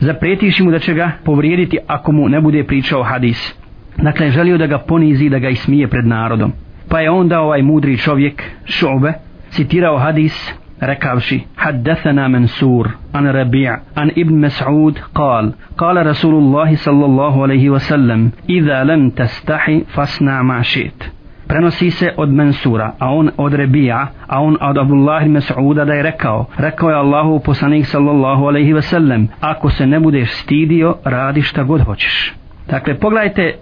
zapretiš 0.00 0.60
mu 0.60 0.70
da 0.70 0.78
će 0.78 0.94
ga 0.94 1.10
povrijediti 1.24 1.78
ako 1.86 2.12
mu 2.12 2.28
ne 2.28 2.40
bude 2.40 2.64
pričao 2.64 3.02
hadis 3.02 3.54
dakle 3.96 4.30
želio 4.30 4.58
da 4.58 4.66
ga 4.66 4.78
ponizi 4.78 5.28
da 5.28 5.38
ga 5.38 5.48
ismije 5.48 5.88
pred 5.88 6.06
narodom 6.06 6.52
pa 6.88 7.00
je 7.00 7.10
onda 7.10 7.40
ovaj 7.40 7.62
mudri 7.62 7.96
čovjek 7.96 8.42
šobe 8.64 9.12
citirao 9.50 9.98
hadis 9.98 10.52
rekavši 10.80 11.40
haddathana 11.56 12.28
Mansur 12.28 12.88
an 13.12 13.24
Rabi' 13.24 13.78
an 13.94 14.10
Ibn 14.16 14.34
Mas'ud 14.34 14.94
قال 15.14 15.52
قال 15.78 16.06
رسول 16.06 16.34
الله 16.34 16.76
صلى 16.76 17.04
الله 17.04 17.42
عليه 17.42 17.70
وسلم 17.70 18.30
إذا 18.48 18.84
لم 18.84 19.10
تستحي 19.10 19.84
فاصنع 19.94 20.42
ما 20.42 20.62
شئت 20.62 21.04
prenosi 21.51 21.91
se 21.91 22.13
od 22.17 22.33
Mansura, 22.33 22.93
a 22.99 23.09
on 23.09 23.29
od 23.37 23.53
Rebija, 23.53 24.07
a 24.27 24.41
on 24.41 24.57
od 24.61 24.77
Abdullah 24.77 25.23
Mas'uda 25.23 25.85
da 25.85 25.93
je 25.93 26.03
rekao, 26.03 26.45
rekao 26.57 26.89
je 26.89 26.95
Allahu 26.95 27.39
poslanik 27.39 27.85
sallallahu 27.85 28.45
alaihi 28.45 28.73
ve 28.73 28.81
sellem, 28.81 29.27
ako 29.39 29.69
se 29.69 29.87
ne 29.87 29.99
budeš 29.99 30.31
stidio, 30.31 30.95
radi 31.03 31.41
šta 31.41 31.63
god 31.63 31.81
hoćeš. 31.81 32.33
Dakle, 32.67 32.99
pogledajte 32.99 33.55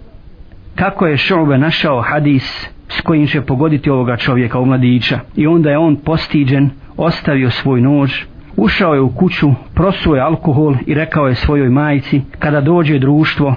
kako 0.74 1.06
je 1.06 1.16
Šube 1.16 1.58
našao 1.58 2.00
hadis 2.00 2.68
s 2.88 3.00
kojim 3.00 3.26
će 3.26 3.40
pogoditi 3.40 3.90
ovoga 3.90 4.16
čovjeka, 4.16 4.58
u 4.58 4.66
mladića. 4.66 5.18
I 5.36 5.46
onda 5.46 5.70
je 5.70 5.78
on 5.78 5.96
postiđen, 5.96 6.70
ostavio 6.96 7.50
svoj 7.50 7.80
nož, 7.80 8.10
ušao 8.56 8.94
je 8.94 9.00
u 9.00 9.14
kuću, 9.14 9.50
prosuo 9.74 10.14
je 10.14 10.22
alkohol 10.22 10.74
i 10.86 10.94
rekao 10.94 11.26
je 11.26 11.34
svojoj 11.34 11.68
majici, 11.68 12.22
kada 12.38 12.60
dođe 12.60 12.98
društvo, 12.98 13.54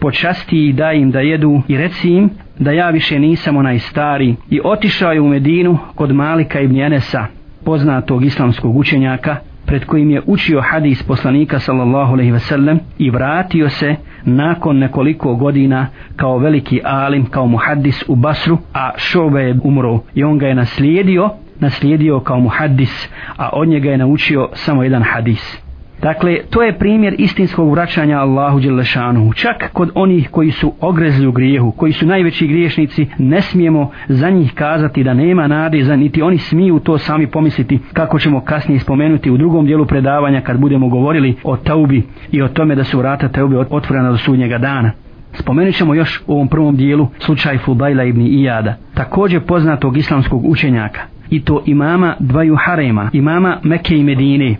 počasti 0.00 0.68
i 0.68 0.72
daj 0.72 0.96
im 0.96 1.10
da 1.10 1.20
jedu 1.20 1.62
i 1.68 1.76
reci 1.76 2.10
im 2.10 2.30
da 2.58 2.70
ja 2.70 2.90
više 2.90 3.18
nisam 3.18 3.56
onaj 3.56 3.78
stari 3.78 4.34
i 4.50 4.60
otišao 4.64 5.12
je 5.12 5.20
u 5.20 5.28
Medinu 5.28 5.78
kod 5.94 6.14
Malika 6.14 6.60
ibn 6.60 6.80
Enesa, 6.80 7.26
poznatog 7.64 8.24
islamskog 8.24 8.76
učenjaka, 8.76 9.36
pred 9.66 9.84
kojim 9.84 10.10
je 10.10 10.22
učio 10.26 10.60
hadis 10.60 11.02
poslanika 11.02 11.58
sallallahu 11.58 12.12
alejhi 12.12 12.32
ve 12.32 12.38
sellem 12.38 12.78
i 12.98 13.10
vratio 13.10 13.68
se 13.68 13.96
nakon 14.24 14.78
nekoliko 14.78 15.34
godina 15.34 15.86
kao 16.16 16.38
veliki 16.38 16.80
alim, 16.84 17.26
kao 17.26 17.46
muhaddis 17.46 18.04
u 18.08 18.16
Basru, 18.16 18.58
a 18.74 18.90
Šobe 18.96 19.40
je 19.40 19.58
umro 19.64 20.00
i 20.14 20.24
on 20.24 20.38
ga 20.38 20.46
je 20.46 20.54
naslijedio, 20.54 21.30
naslijedio 21.60 22.20
kao 22.20 22.40
muhaddis, 22.40 23.08
a 23.36 23.50
od 23.52 23.68
njega 23.68 23.90
je 23.90 23.98
naučio 23.98 24.48
samo 24.52 24.82
jedan 24.82 25.02
hadis. 25.02 25.65
Dakle, 26.02 26.36
to 26.50 26.62
je 26.62 26.78
primjer 26.78 27.14
istinskog 27.18 27.70
vraćanja 27.70 28.18
Allahu 28.18 28.60
Đelešanu. 28.60 29.32
Čak 29.32 29.70
kod 29.72 29.90
onih 29.94 30.30
koji 30.30 30.50
su 30.50 30.72
ogrezli 30.80 31.26
u 31.26 31.32
grijehu, 31.32 31.70
koji 31.70 31.92
su 31.92 32.06
najveći 32.06 32.46
griješnici, 32.46 33.06
ne 33.18 33.40
smijemo 33.40 33.90
za 34.08 34.30
njih 34.30 34.52
kazati 34.54 35.04
da 35.04 35.14
nema 35.14 35.46
nade, 35.46 35.84
za 35.84 35.96
niti 35.96 36.22
oni 36.22 36.38
smiju 36.38 36.78
to 36.78 36.98
sami 36.98 37.26
pomisliti, 37.26 37.78
kako 37.92 38.18
ćemo 38.18 38.40
kasnije 38.40 38.80
spomenuti 38.80 39.30
u 39.30 39.36
drugom 39.36 39.66
dijelu 39.66 39.86
predavanja 39.86 40.40
kad 40.40 40.58
budemo 40.58 40.88
govorili 40.88 41.36
o 41.44 41.56
taubi 41.56 42.02
i 42.32 42.42
o 42.42 42.48
tome 42.48 42.74
da 42.74 42.84
su 42.84 42.98
vrata 42.98 43.28
taubi 43.28 43.56
otvorena 43.70 44.10
do 44.10 44.16
sudnjega 44.16 44.58
dana. 44.58 44.90
Spomenut 45.32 45.74
ćemo 45.74 45.94
još 45.94 46.22
u 46.26 46.32
ovom 46.32 46.48
prvom 46.48 46.76
dijelu 46.76 47.08
slučaj 47.18 47.58
Fubajla 47.58 48.04
ibn 48.04 48.20
Iyada, 48.20 48.72
također 48.94 49.40
poznatog 49.40 49.96
islamskog 49.96 50.44
učenjaka, 50.44 51.00
i 51.30 51.40
to 51.40 51.62
imama 51.66 52.14
dvaju 52.18 52.56
harema, 52.64 53.10
imama 53.12 53.58
Mekke 53.62 53.96
i 53.96 54.04
Medine, 54.04 54.56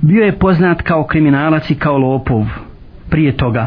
bio 0.00 0.24
je 0.24 0.38
poznat 0.38 0.82
kao 0.82 1.04
kriminalac 1.04 1.70
i 1.70 1.74
kao 1.74 1.98
lopov 1.98 2.44
prije 3.10 3.36
toga 3.36 3.66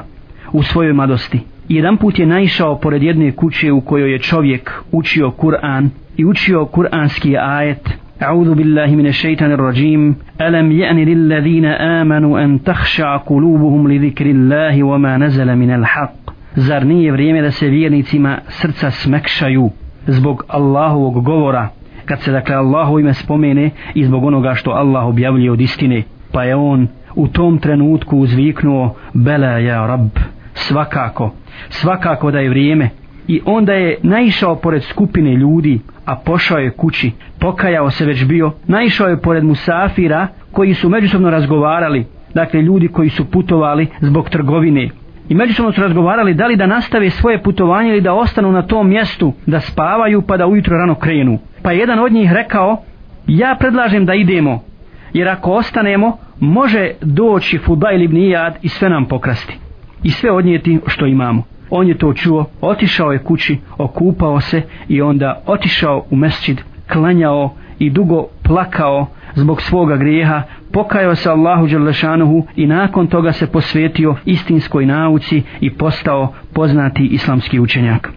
u 0.51 0.63
svojoj 0.63 0.93
mladosti 0.93 1.39
jedan 1.69 1.98
put 1.98 2.19
je 2.19 2.25
naišao 2.25 2.79
pored 2.79 3.03
jedne 3.03 3.31
kuće 3.31 3.72
u 3.72 3.81
kojoj 3.81 4.12
je 4.12 4.19
čovjek 4.19 4.72
učio 4.91 5.31
Kur'an 5.31 5.89
i 6.17 6.25
učio 6.25 6.65
kur'anski 6.65 7.38
ajet 7.38 8.03
أعوذ 8.22 8.53
بالله 8.53 8.95
من 8.95 9.07
الشيطان 9.07 9.51
الرجيم 9.51 10.15
ألم 10.41 10.72
يأن 10.72 10.98
للذين 10.98 11.65
آمنوا 11.65 12.43
أن 12.43 12.63
تخشع 12.63 13.17
قلوبهم 13.17 13.91
لذكر 13.91 14.25
الله 14.25 14.83
وما 14.83 15.17
نزل 15.17 15.55
من 15.55 15.72
الحق 15.72 16.24
Zar 16.55 16.86
nije 16.86 17.12
vrijeme 17.12 17.41
da 17.41 17.51
se 17.51 17.67
vjernicima 17.67 18.38
srca 18.48 18.91
smekšaju 18.91 19.69
zbog 20.07 20.43
Allahovog 20.48 21.24
govora 21.24 21.69
kad 22.05 22.22
se 22.22 22.31
dakle 22.31 22.55
Allahu 22.55 23.00
ime 23.00 23.13
spomene 23.13 23.69
i 23.93 24.05
zbog 24.05 24.24
onoga 24.24 24.53
što 24.53 24.72
Allah 24.72 25.05
objavljuje 25.05 25.51
od 25.51 25.62
istine 25.62 26.03
pa 26.32 26.44
je 26.44 26.56
on 26.56 26.88
u 27.14 27.28
tom 27.28 27.58
trenutku 27.58 28.18
uzviknuo 28.18 28.94
Bela 29.14 29.47
ja 29.47 29.87
rab 29.87 30.08
svakako 30.54 31.30
svakako 31.68 32.30
da 32.30 32.38
je 32.38 32.49
vrijeme. 32.49 32.90
I 33.28 33.40
onda 33.44 33.73
je 33.73 33.99
naišao 34.02 34.56
pored 34.56 34.82
skupine 34.82 35.35
ljudi 35.35 35.80
a 36.04 36.16
pošao 36.16 36.58
je 36.58 36.70
kući. 36.70 37.12
Pokajao 37.38 37.90
se 37.90 38.04
već 38.04 38.25
bio 38.25 38.52
naišao 38.66 39.08
je 39.08 39.20
pored 39.20 39.44
musafira 39.44 40.26
koji 40.52 40.75
su 40.75 40.88
međusobno 40.88 41.30
razgovarali 41.30 42.06
dakle 42.35 42.62
ljudi 42.62 42.88
koji 42.88 43.08
su 43.08 43.30
putovali 43.30 43.87
zbog 44.00 44.30
trgovine. 44.30 44.88
I 45.28 45.35
međusobno 45.35 45.73
su 45.73 45.80
razgovarali 45.80 46.35
da 46.35 46.47
li 46.47 46.56
da 46.56 46.66
nastave 46.66 47.11
svoje 47.11 47.42
putovanje 47.42 47.90
ili 47.90 48.00
da 48.00 48.14
ostanu 48.14 48.52
na 48.52 48.62
tom 48.62 48.88
mjestu 48.88 49.32
da 49.47 49.61
spavaju 49.61 50.23
pa 50.23 50.37
da 50.37 50.47
ujutro 50.47 50.76
rano 50.76 50.94
krenu. 50.94 51.38
Pa 51.62 51.73
jedan 51.73 51.99
od 51.99 52.12
njih 52.12 52.32
rekao 52.32 52.82
ja 53.26 53.56
predlažem 53.58 54.06
da 54.06 54.14
idemo 54.14 54.62
jer 55.12 55.28
ako 55.28 55.50
ostanemo 55.50 56.16
može 56.40 56.90
doći 57.00 57.58
Fudail 57.58 58.02
ibn 58.02 58.16
Iyad 58.16 58.52
i 58.62 58.68
sve 58.68 58.88
nam 58.88 59.04
pokrasti 59.04 59.58
i 60.02 60.10
sve 60.10 60.30
odnijeti 60.30 60.80
što 60.86 61.06
imamo 61.06 61.42
on 61.70 61.88
je 61.88 61.98
to 61.98 62.12
čuo, 62.12 62.46
otišao 62.60 63.12
je 63.12 63.18
kući 63.18 63.58
okupao 63.78 64.40
se 64.40 64.62
i 64.88 65.02
onda 65.02 65.42
otišao 65.46 66.04
u 66.10 66.16
mesčid 66.16 66.60
klanjao 66.92 67.54
i 67.78 67.90
dugo 67.90 68.26
plakao 68.42 69.06
zbog 69.34 69.62
svoga 69.62 69.96
grijeha, 69.96 70.42
pokajao 70.72 71.14
se 71.14 71.30
Allahu 71.30 71.66
Đelešanuhu 71.66 72.46
i 72.56 72.66
nakon 72.66 73.06
toga 73.06 73.32
se 73.32 73.46
posvetio 73.52 74.16
istinskoj 74.24 74.86
nauci 74.86 75.42
i 75.60 75.70
postao 75.70 76.32
poznati 76.54 77.06
islamski 77.06 77.60
učenjak. 77.60 78.12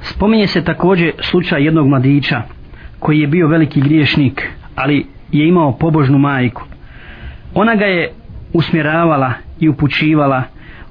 Spominje 0.00 0.46
se 0.46 0.64
također 0.64 1.12
slučaj 1.20 1.64
jednog 1.64 1.88
mladića 1.88 2.42
koji 2.98 3.20
je 3.20 3.26
bio 3.26 3.48
veliki 3.48 3.80
griješnik, 3.80 4.48
ali 4.76 5.06
je 5.32 5.48
imao 5.48 5.72
pobožnu 5.72 6.18
majku. 6.18 6.62
Ona 7.54 7.74
ga 7.74 7.84
je 7.84 8.12
usmjeravala 8.52 9.32
i 9.60 9.68
upućivala, 9.68 10.42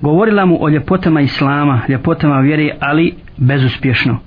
govorila 0.01 0.45
mu 0.45 0.63
o 0.63 0.69
ljepotama 0.69 1.21
Islama, 1.21 1.81
ljepotama 1.89 2.39
vjere, 2.39 2.69
ali 2.79 3.15
bezuspješno. 3.37 4.17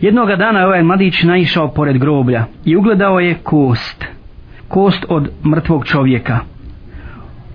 Jednoga 0.00 0.36
dana 0.36 0.58
je 0.58 0.66
ovaj 0.66 0.82
mladić 0.82 1.22
naišao 1.22 1.68
pored 1.68 1.98
groblja 1.98 2.44
i 2.64 2.76
ugledao 2.76 3.20
je 3.20 3.34
kost, 3.34 4.04
kost 4.68 5.04
od 5.08 5.30
mrtvog 5.44 5.84
čovjeka. 5.84 6.38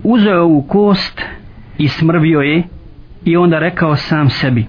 Uzeo 0.02 0.32
je 0.32 0.40
ovu 0.40 0.62
kost 0.62 1.22
i 1.78 1.88
smrvio 1.88 2.40
je 2.40 2.62
i 3.24 3.36
onda 3.36 3.58
rekao 3.58 3.96
sam 3.96 4.30
sebi 4.30 4.66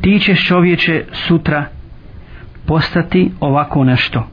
ti 0.00 0.18
ćeš 0.20 0.46
čovječe 0.46 1.04
sutra 1.12 1.64
postati 2.66 3.30
ovako 3.40 3.84
nešto. 3.84 4.26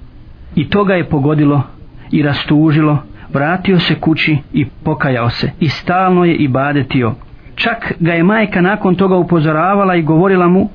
I 0.55 0.69
to 0.69 0.83
ga 0.83 0.93
je 0.93 1.09
pogodilo 1.09 1.63
i 2.11 2.23
rastužilo, 2.23 2.97
vratio 3.33 3.79
se 3.79 3.95
kući 3.95 4.37
i 4.53 4.65
pokajao 4.65 5.29
se 5.29 5.51
i 5.59 5.69
stalno 5.69 6.25
je 6.25 6.35
ibadetio. 6.35 7.13
Čak 7.55 7.93
ga 7.99 8.13
je 8.13 8.23
majka 8.23 8.61
nakon 8.61 8.95
toga 8.95 9.15
upozoravala 9.15 9.95
i 9.95 10.01
govorila 10.01 10.47
mu 10.47 10.69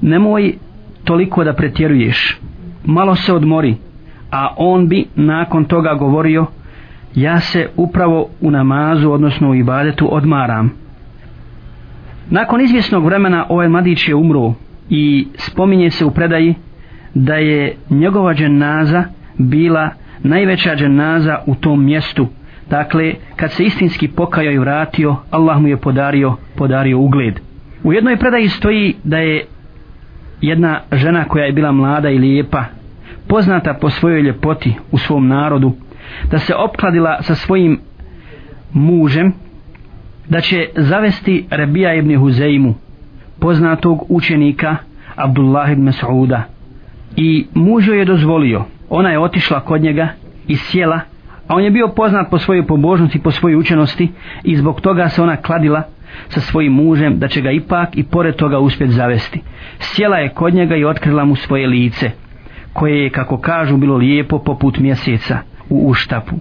nemoj 0.00 0.54
toliko 1.04 1.44
da 1.44 1.52
pretjeruješ, 1.52 2.38
malo 2.84 3.14
se 3.14 3.32
odmori, 3.32 3.76
a 4.30 4.54
on 4.56 4.88
bi 4.88 5.04
nakon 5.14 5.64
toga 5.64 5.94
govorio 5.94 6.46
ja 7.14 7.40
se 7.40 7.68
upravo 7.76 8.28
u 8.40 8.50
namazu, 8.50 9.10
odnosno 9.10 9.50
u 9.50 9.54
ibadetu 9.54 10.14
odmaram. 10.14 10.70
Nakon 12.30 12.60
izvjesnog 12.60 13.04
vremena 13.04 13.46
ovaj 13.48 13.68
mladić 13.68 14.08
je 14.08 14.14
umro 14.14 14.52
i 14.90 15.26
spominje 15.36 15.90
se 15.90 16.04
u 16.04 16.10
predaji 16.10 16.54
da 17.14 17.34
je 17.34 17.76
njegova 17.90 18.34
dženaza 18.34 19.04
bila 19.38 19.90
najveća 20.22 20.76
dženaza 20.76 21.38
u 21.46 21.54
tom 21.54 21.84
mjestu. 21.84 22.26
Dakle, 22.70 23.14
kad 23.36 23.52
se 23.52 23.64
istinski 23.64 24.08
pokajao 24.08 24.52
i 24.52 24.58
vratio, 24.58 25.16
Allah 25.30 25.60
mu 25.60 25.68
je 25.68 25.76
podario, 25.76 26.36
podario 26.56 26.98
ugled. 26.98 27.40
U 27.82 27.92
jednoj 27.92 28.16
predaji 28.16 28.48
stoji 28.48 28.94
da 29.04 29.18
je 29.18 29.44
jedna 30.40 30.80
žena 30.92 31.24
koja 31.24 31.44
je 31.44 31.52
bila 31.52 31.72
mlada 31.72 32.10
i 32.10 32.18
lijepa, 32.18 32.64
poznata 33.28 33.74
po 33.80 33.90
svojoj 33.90 34.22
ljepoti 34.22 34.74
u 34.90 34.98
svom 34.98 35.28
narodu, 35.28 35.72
da 36.30 36.38
se 36.38 36.54
opkladila 36.54 37.22
sa 37.22 37.34
svojim 37.34 37.80
mužem, 38.72 39.32
da 40.28 40.40
će 40.40 40.68
zavesti 40.76 41.46
Rabija 41.50 41.94
ibn 41.94 42.16
Huzeimu, 42.16 42.74
poznatog 43.40 44.06
učenika 44.08 44.76
Abdullah 45.16 45.72
ibn 45.72 45.88
Mas'uda. 45.88 46.42
I 47.16 47.46
muž 47.54 47.88
je 47.88 48.04
dozvolio, 48.04 48.64
ona 48.88 49.10
je 49.10 49.18
otišla 49.18 49.60
kod 49.60 49.82
njega 49.82 50.08
i 50.48 50.56
sjela, 50.56 51.00
a 51.48 51.54
on 51.54 51.64
je 51.64 51.70
bio 51.70 51.88
poznat 51.88 52.30
po 52.30 52.38
svojoj 52.38 52.66
pobožnosti, 52.66 53.22
po 53.22 53.30
svojoj 53.30 53.56
učenosti 53.56 54.12
i 54.44 54.56
zbog 54.56 54.80
toga 54.80 55.08
se 55.08 55.22
ona 55.22 55.36
kladila 55.36 55.82
sa 56.28 56.40
svojim 56.40 56.72
mužem 56.72 57.18
da 57.18 57.28
će 57.28 57.40
ga 57.40 57.50
ipak 57.50 57.88
i 57.96 58.02
pored 58.02 58.36
toga 58.36 58.58
uspjet 58.58 58.90
zavesti. 58.90 59.40
Sjela 59.78 60.16
je 60.16 60.28
kod 60.28 60.54
njega 60.54 60.76
i 60.76 60.84
otkrila 60.84 61.24
mu 61.24 61.36
svoje 61.36 61.66
lice, 61.66 62.10
koje 62.72 63.02
je, 63.02 63.10
kako 63.10 63.38
kažu, 63.38 63.76
bilo 63.76 63.96
lijepo 63.96 64.38
poput 64.38 64.78
mjeseca 64.78 65.38
u 65.70 65.88
uštapu. 65.88 66.34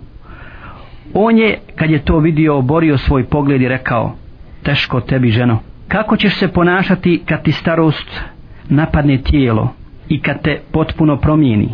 On 1.14 1.38
je, 1.38 1.60
kad 1.76 1.90
je 1.90 2.06
to 2.06 2.20
vidio, 2.20 2.58
oborio 2.58 2.98
svoj 2.98 3.24
pogled 3.24 3.62
i 3.62 3.68
rekao, 3.68 4.16
teško 4.64 5.02
tebi 5.02 5.30
ženo, 5.30 5.60
kako 5.88 6.18
ćeš 6.18 6.40
se 6.40 6.48
ponašati 6.48 7.22
kad 7.26 7.44
ti 7.44 7.52
starost 7.52 8.22
napadne 8.70 9.18
tijelo 9.18 9.70
i 10.10 10.22
kad 10.22 10.42
te 10.42 10.62
potpuno 10.72 11.18
promijeni, 11.18 11.70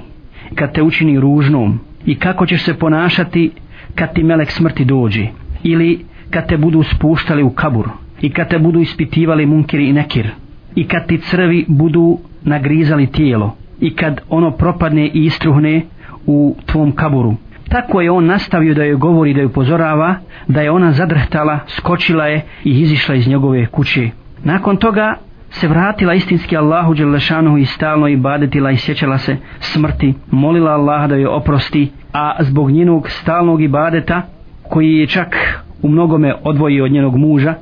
kad 0.55 0.73
te 0.73 0.81
učini 0.81 1.19
ružnom 1.19 1.79
i 2.05 2.15
kako 2.15 2.45
ćeš 2.45 2.63
se 2.63 2.73
ponašati 2.73 3.51
kad 3.95 4.13
ti 4.13 4.23
melek 4.23 4.51
smrti 4.51 4.85
dođe 4.85 5.27
ili 5.63 6.05
kad 6.29 6.47
te 6.47 6.57
budu 6.57 6.83
spuštali 6.83 7.43
u 7.43 7.49
kabur 7.49 7.89
i 8.21 8.29
kad 8.29 8.49
te 8.49 8.59
budu 8.59 8.79
ispitivali 8.79 9.45
munkir 9.45 9.79
i 9.79 9.93
nekir 9.93 10.29
i 10.75 10.87
kad 10.87 11.07
ti 11.07 11.17
crvi 11.17 11.65
budu 11.67 12.17
nagrizali 12.43 13.07
tijelo 13.07 13.55
i 13.79 13.95
kad 13.95 14.21
ono 14.29 14.51
propadne 14.51 15.07
i 15.07 15.25
istruhne 15.25 15.81
u 16.25 16.55
tvom 16.65 16.91
kaburu 16.91 17.35
tako 17.69 18.01
je 18.01 18.11
on 18.11 18.25
nastavio 18.25 18.73
da 18.73 18.83
joj 18.83 18.95
govori 18.95 19.33
da 19.33 19.39
joj 19.39 19.45
upozorava 19.45 20.15
da 20.47 20.61
je 20.61 20.71
ona 20.71 20.91
zadrhtala, 20.91 21.59
skočila 21.67 22.25
je 22.25 22.41
i 22.63 22.81
izišla 22.81 23.15
iz 23.15 23.27
njegove 23.27 23.65
kuće. 23.65 24.09
Nakon 24.43 24.77
toga 24.77 25.15
se 25.49 25.67
vratila 25.67 26.13
istinski 26.13 26.57
Allahu 26.57 26.93
Đelešanu 26.93 27.57
i 27.57 27.65
stalno 27.65 28.07
ibadetila 28.07 28.71
i 28.71 28.77
sjećala 28.77 29.17
se 29.17 29.37
smrti 29.59 30.13
molila 30.31 30.71
Allaha 30.71 31.07
da 31.07 31.15
joj 31.15 31.25
oprosti 31.25 31.91
a 32.13 32.43
zbog 32.43 32.71
njenog 32.71 33.09
stalnog 33.09 33.61
ibadeta 33.61 34.21
koji 34.69 34.93
je 34.93 35.07
čak 35.07 35.35
u 35.81 35.89
mnogome 35.89 36.35
odvojio 36.43 36.85
od 36.85 36.91
njenog 36.91 37.17
muža 37.17 37.53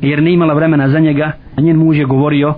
jer 0.00 0.22
ne 0.22 0.32
imala 0.32 0.54
vremena 0.54 0.88
za 0.88 0.98
njega 0.98 1.32
njen 1.58 1.76
muž 1.76 1.98
je 1.98 2.04
govorio 2.04 2.54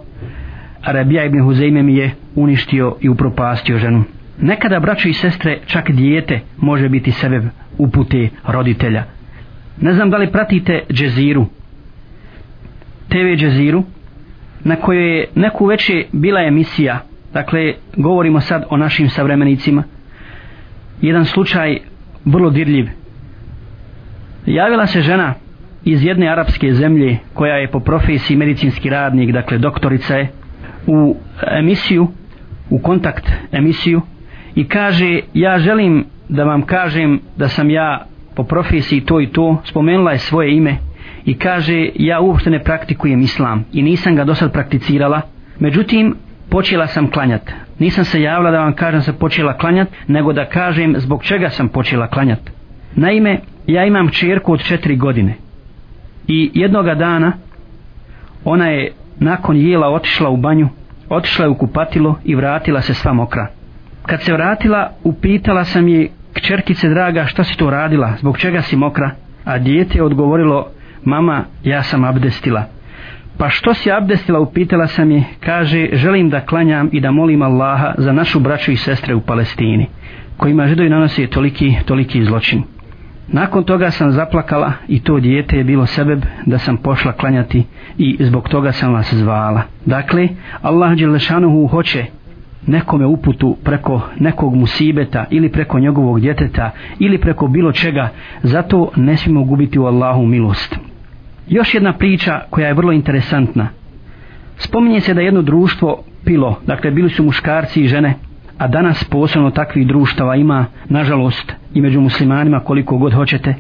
Arabija 0.85 1.25
ibn 1.25 1.39
Huzeyme 1.39 1.83
mi 1.83 1.97
je 1.97 2.15
uništio 2.35 2.97
i 3.01 3.09
upropastio 3.09 3.79
ženu. 3.79 4.05
Nekada 4.41 4.81
braćo 4.81 5.09
i 5.09 5.13
sestre 5.13 5.59
čak 5.67 5.91
dijete 5.91 6.41
može 6.57 6.89
biti 6.89 7.11
sebe 7.11 7.43
upute 7.79 8.29
roditelja. 8.47 9.05
Ne 9.81 9.93
znam 9.93 10.11
da 10.11 10.17
li 10.17 10.33
pratite 10.33 10.83
džeziru. 10.93 11.47
TV 13.09 13.37
džeziru 13.37 13.83
na 14.65 14.77
kojoj 14.77 15.19
je 15.19 15.27
neku 15.35 15.67
veće 15.67 16.05
bila 16.13 16.41
emisija. 16.41 17.01
Dakle 17.33 17.75
govorimo 17.97 18.41
sad 18.41 18.65
o 18.71 18.77
našim 18.77 19.09
savremenicima. 19.09 19.83
Jedan 21.01 21.25
slučaj 21.25 21.79
vrlo 22.25 22.51
dirljiv. 22.51 22.87
Javila 24.47 24.87
se 24.87 25.01
žena 25.01 25.35
iz 25.85 26.05
jedne 26.05 26.29
arapske 26.29 26.73
zemlje 26.73 27.19
koja 27.35 27.55
je 27.55 27.71
po 27.71 27.81
profesiji 27.81 28.37
medicinski 28.37 28.91
radnik 28.91 29.33
dakle 29.33 29.59
doktorica 29.59 30.17
je 30.17 30.29
u 30.87 31.17
emisiju 31.59 32.09
u 32.71 32.79
kontakt 32.79 33.33
emisiju 33.53 34.01
i 34.55 34.65
kaže 34.69 35.21
ja 35.35 35.59
želim 35.59 36.05
da 36.29 36.45
vam 36.45 36.63
kažem 36.63 37.21
da 37.37 37.49
sam 37.49 37.71
ja 37.71 38.07
po 38.35 38.45
profesiji 38.45 39.01
to 39.01 39.21
i 39.21 39.27
to 39.27 39.63
spomenula 39.65 40.13
je 40.13 40.19
svoje 40.19 40.57
ime 40.57 40.77
i 41.25 41.39
kaže 41.39 41.89
ja 41.95 42.21
uopšte 42.21 42.51
ne 42.51 42.65
praktikujem 42.65 43.21
islam 43.21 43.65
i 43.73 43.83
nisam 43.83 44.17
ga 44.17 44.25
do 44.25 44.35
sad 44.35 44.53
prakticirala. 44.53 45.21
Međutim 45.59 46.15
počela 46.51 46.87
sam 46.87 47.11
klanjat. 47.11 47.53
Nisam 47.79 48.05
se 48.05 48.23
javila 48.23 48.51
da 48.51 48.61
vam 48.61 48.73
kažem 48.73 48.99
da 48.99 49.03
sam 49.03 49.15
počela 49.15 49.59
klanjat 49.59 49.89
nego 50.07 50.33
da 50.33 50.45
kažem 50.45 50.95
zbog 50.99 51.25
čega 51.25 51.51
sam 51.51 51.69
počela 51.69 52.07
klanjat. 52.07 52.51
Naime 52.95 53.41
ja 53.67 53.85
imam 53.85 54.09
čerku 54.09 54.53
od 54.53 54.63
četiri 54.63 54.97
godine. 54.97 55.35
I 56.29 56.51
jednoga 56.55 56.95
dana 56.95 57.33
ona 58.45 58.67
je 58.67 58.93
nakon 59.19 59.57
jela 59.57 59.89
otišla 59.89 60.31
u 60.31 60.37
banju 60.37 60.69
otišla 61.09 61.45
je 61.45 61.49
u 61.49 61.55
kupatilo 61.55 62.19
i 62.25 62.35
vratila 62.35 62.81
se 62.81 62.95
sva 62.95 63.13
mokra. 63.13 63.47
Kad 64.07 64.23
se 64.23 64.33
vratila 64.33 64.91
upitala 65.05 65.65
sam 65.65 65.89
je 65.89 66.09
kćerkice 66.33 66.89
draga 66.89 67.25
šta 67.25 67.45
si 67.45 67.57
to 67.57 67.71
radila? 67.71 68.13
Zbog 68.19 68.39
čega 68.39 68.63
si 68.63 68.77
mokra? 68.77 69.11
A 69.45 69.59
dijete 69.59 69.99
je 69.99 70.05
odgovorilo 70.05 70.67
mama 71.05 71.45
ja 71.65 71.83
sam 71.83 72.05
abdestila. 72.05 72.65
Pa 73.39 73.49
što 73.49 73.75
si 73.75 73.93
abdestila 73.93 74.41
upitala 74.41 74.87
sam 74.87 75.11
je. 75.11 75.25
Kaže 75.41 75.89
želim 75.93 76.31
da 76.31 76.41
klanjam 76.41 76.89
i 76.93 77.01
da 77.01 77.11
molim 77.11 77.43
Allaha 77.43 77.95
za 77.99 78.13
našu 78.13 78.41
braću 78.41 78.73
i 78.73 78.77
sestre 78.77 79.15
u 79.15 79.21
Palestini 79.21 79.87
kojima 80.37 80.67
židovi 80.67 80.89
nanose 80.89 81.27
toliki, 81.27 81.75
toliki 81.85 82.25
zločin. 82.25 82.63
Nakon 83.29 83.65
toga 83.65 83.91
sam 83.91 84.13
zaplakala 84.13 84.73
i 84.89 85.01
to 85.01 85.21
dijete 85.21 85.57
je 85.57 85.65
bilo 85.65 85.87
sebeb 85.87 86.23
da 86.47 86.59
sam 86.59 86.77
pošla 86.77 87.13
klanjati 87.13 87.65
i 87.99 88.17
zbog 88.21 88.49
toga 88.49 88.73
sam 88.73 88.93
vas 88.93 89.15
zvala. 89.15 89.63
Dakle 89.87 90.29
Allah 90.63 90.97
Đelešanuhu 90.97 91.67
hoće 91.67 92.05
nekome 92.67 93.07
uputu 93.07 93.57
preko 93.65 94.01
nekog 94.21 94.55
musibeta 94.55 95.25
ili 95.31 95.53
preko 95.53 95.79
njegovog 95.79 96.21
djeteta 96.21 96.71
ili 96.99 97.19
preko 97.19 97.49
bilo 97.49 97.73
čega 97.73 98.09
zato 98.43 98.91
ne 98.97 99.17
smijemo 99.17 99.45
gubiti 99.45 99.79
u 99.79 99.87
Allahu 99.87 100.27
milost 100.27 100.84
još 101.49 101.75
jedna 101.75 101.93
priča 101.93 102.41
koja 102.51 102.67
je 102.67 102.75
vrlo 102.75 102.93
interesantna 102.93 103.69
spominje 104.57 105.01
se 105.01 105.15
da 105.15 105.21
jedno 105.21 105.43
društvo 105.43 106.03
pilo 106.25 106.61
dakle 106.67 106.91
bili 106.91 107.11
su 107.11 107.25
muškarci 107.25 107.81
i 107.81 107.89
žene 107.89 108.15
a 108.59 108.69
danas 108.69 109.05
posebno 109.05 109.51
takvih 109.51 109.87
društava 109.87 110.37
ima 110.37 110.67
nažalost 110.89 111.53
i 111.75 111.81
među 111.81 112.01
muslimanima 112.01 112.61
koliko 112.61 112.99
god 112.99 113.13
hoćete 113.13 113.55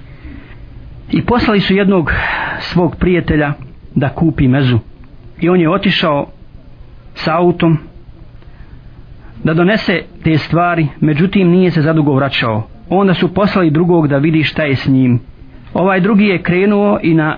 i 1.10 1.22
poslali 1.22 1.60
su 1.60 1.74
jednog 1.74 2.12
svog 2.60 2.96
prijatelja 2.96 3.52
da 3.94 4.08
kupi 4.08 4.48
mezu 4.48 4.78
i 5.40 5.48
on 5.48 5.60
je 5.60 5.70
otišao 5.70 6.26
sa 7.14 7.36
autom 7.36 7.78
da 9.44 9.54
donese 9.54 10.02
te 10.22 10.38
stvari, 10.38 10.86
međutim 11.00 11.50
nije 11.50 11.70
se 11.70 11.82
zadugo 11.82 12.14
vraćao. 12.14 12.66
Onda 12.88 13.14
su 13.14 13.34
poslali 13.34 13.70
drugog 13.70 14.08
da 14.08 14.16
vidi 14.16 14.42
šta 14.42 14.62
je 14.62 14.76
s 14.76 14.86
njim. 14.86 15.20
Ovaj 15.74 16.00
drugi 16.00 16.24
je 16.24 16.42
krenuo 16.42 16.98
i 17.02 17.14
na 17.14 17.36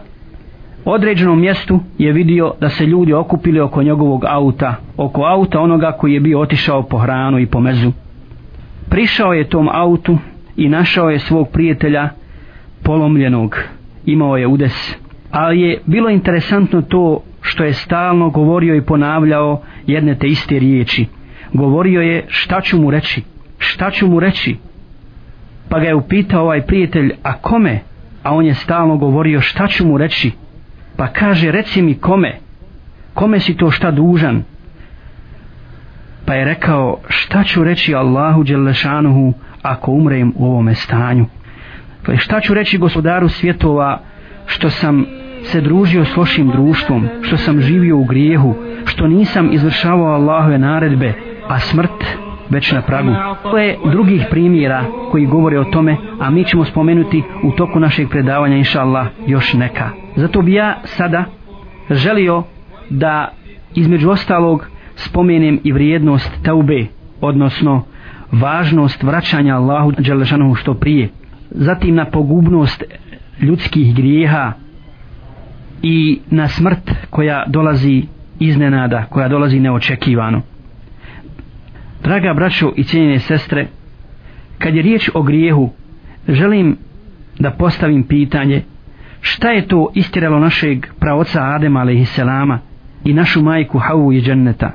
određenom 0.86 1.40
mjestu 1.40 1.80
je 1.98 2.12
vidio 2.12 2.52
da 2.60 2.68
se 2.68 2.86
ljudi 2.86 3.12
okupili 3.12 3.60
oko 3.60 3.82
njegovog 3.82 4.24
auta, 4.28 4.74
oko 4.96 5.22
auta 5.24 5.60
onoga 5.60 5.92
koji 5.92 6.12
je 6.12 6.20
bio 6.20 6.40
otišao 6.40 6.82
po 6.82 6.98
hranu 6.98 7.38
i 7.38 7.46
po 7.46 7.60
mezu. 7.60 7.92
Prišao 8.90 9.32
je 9.32 9.48
tom 9.48 9.68
autu 9.72 10.18
i 10.56 10.68
našao 10.68 11.10
je 11.10 11.18
svog 11.18 11.48
prijatelja 11.48 12.08
polomljenog, 12.82 13.58
imao 14.06 14.36
je 14.36 14.46
udes. 14.46 14.96
Ali 15.30 15.60
je 15.60 15.78
bilo 15.86 16.10
interesantno 16.10 16.82
to 16.82 17.20
što 17.40 17.64
je 17.64 17.72
stalno 17.72 18.30
govorio 18.30 18.74
i 18.74 18.82
ponavljao 18.82 19.62
jedne 19.86 20.14
te 20.14 20.26
iste 20.26 20.58
riječi. 20.58 21.06
Govorio 21.52 22.00
je 22.00 22.24
šta 22.28 22.60
ću 22.60 22.80
mu 22.80 22.90
reći, 22.90 23.22
šta 23.58 23.90
ću 23.90 24.06
mu 24.06 24.20
reći. 24.20 24.56
Pa 25.68 25.78
ga 25.78 25.86
je 25.86 25.94
upitao 25.94 26.42
ovaj 26.42 26.62
prijatelj, 26.66 27.12
a 27.22 27.32
kome? 27.32 27.80
A 28.22 28.34
on 28.34 28.46
je 28.46 28.54
stalno 28.54 28.96
govorio 28.96 29.40
šta 29.40 29.66
ću 29.66 29.86
mu 29.86 29.98
reći. 29.98 30.45
Pa 30.96 31.06
kaže, 31.06 31.52
reci 31.52 31.82
mi 31.82 31.94
kome? 31.94 32.38
Kome 33.14 33.40
si 33.40 33.56
to 33.56 33.70
šta 33.70 33.90
dužan? 33.90 34.42
Pa 36.26 36.34
je 36.34 36.44
rekao, 36.44 36.98
šta 37.08 37.44
ću 37.44 37.64
reći 37.64 37.94
Allahu 37.94 38.42
Đelešanuhu 38.42 39.32
ako 39.62 39.92
umrem 39.92 40.32
u 40.36 40.46
ovome 40.46 40.74
stanju? 40.74 41.26
Pa 42.06 42.16
šta 42.16 42.40
ću 42.40 42.54
reći 42.54 42.78
gospodaru 42.78 43.28
svjetova 43.28 44.00
što 44.46 44.70
sam 44.70 45.06
se 45.42 45.60
družio 45.60 46.04
s 46.04 46.16
lošim 46.16 46.48
društvom, 46.48 47.08
što 47.22 47.36
sam 47.36 47.60
živio 47.60 47.98
u 47.98 48.04
grijehu, 48.04 48.54
što 48.84 49.06
nisam 49.06 49.52
izvršavao 49.52 50.14
Allahove 50.14 50.58
naredbe, 50.58 51.12
a 51.48 51.60
smrt 51.60 52.25
već 52.50 52.72
na 52.72 52.82
pragu. 52.82 53.10
To 53.42 53.58
je 53.58 53.78
drugih 53.90 54.26
primjera 54.30 54.84
koji 55.10 55.26
govore 55.26 55.60
o 55.60 55.64
tome, 55.64 55.96
a 56.20 56.30
mi 56.30 56.44
ćemo 56.44 56.64
spomenuti 56.64 57.22
u 57.42 57.52
toku 57.52 57.80
našeg 57.80 58.08
predavanja, 58.08 58.56
inša 58.56 58.80
Allah, 58.80 59.06
još 59.26 59.54
neka. 59.54 59.90
Zato 60.16 60.42
bi 60.42 60.52
ja 60.52 60.80
sada 60.84 61.24
želio 61.90 62.42
da 62.90 63.28
između 63.74 64.10
ostalog 64.10 64.66
spomenem 64.94 65.60
i 65.64 65.72
vrijednost 65.72 66.42
taube, 66.44 66.86
odnosno 67.20 67.84
važnost 68.32 69.02
vraćanja 69.02 69.56
Allahu 69.56 69.92
Đelešanohu 69.98 70.54
što 70.54 70.74
prije. 70.74 71.08
Zatim 71.50 71.94
na 71.94 72.04
pogubnost 72.04 72.84
ljudskih 73.40 73.94
grijeha 73.94 74.52
i 75.82 76.20
na 76.30 76.48
smrt 76.48 76.90
koja 77.10 77.44
dolazi 77.46 78.02
iznenada, 78.38 79.04
koja 79.04 79.28
dolazi 79.28 79.60
neočekivano. 79.60 80.42
Draga 82.06 82.34
braćo 82.34 82.72
i 82.76 82.84
cijenjene 82.84 83.18
sestre, 83.18 83.66
kad 84.58 84.74
je 84.74 84.82
riječ 84.82 85.10
o 85.14 85.22
grijehu, 85.22 85.70
želim 86.28 86.76
da 87.38 87.50
postavim 87.50 88.02
pitanje 88.02 88.62
šta 89.20 89.50
je 89.50 89.68
to 89.68 89.90
istiralo 89.94 90.38
našeg 90.38 90.86
praoca 91.00 91.42
Adema 91.42 91.80
alaihisselama 91.80 92.58
i 93.04 93.12
našu 93.12 93.42
majku 93.42 93.78
Havu 93.78 94.12
i 94.12 94.20
Dženneta? 94.20 94.70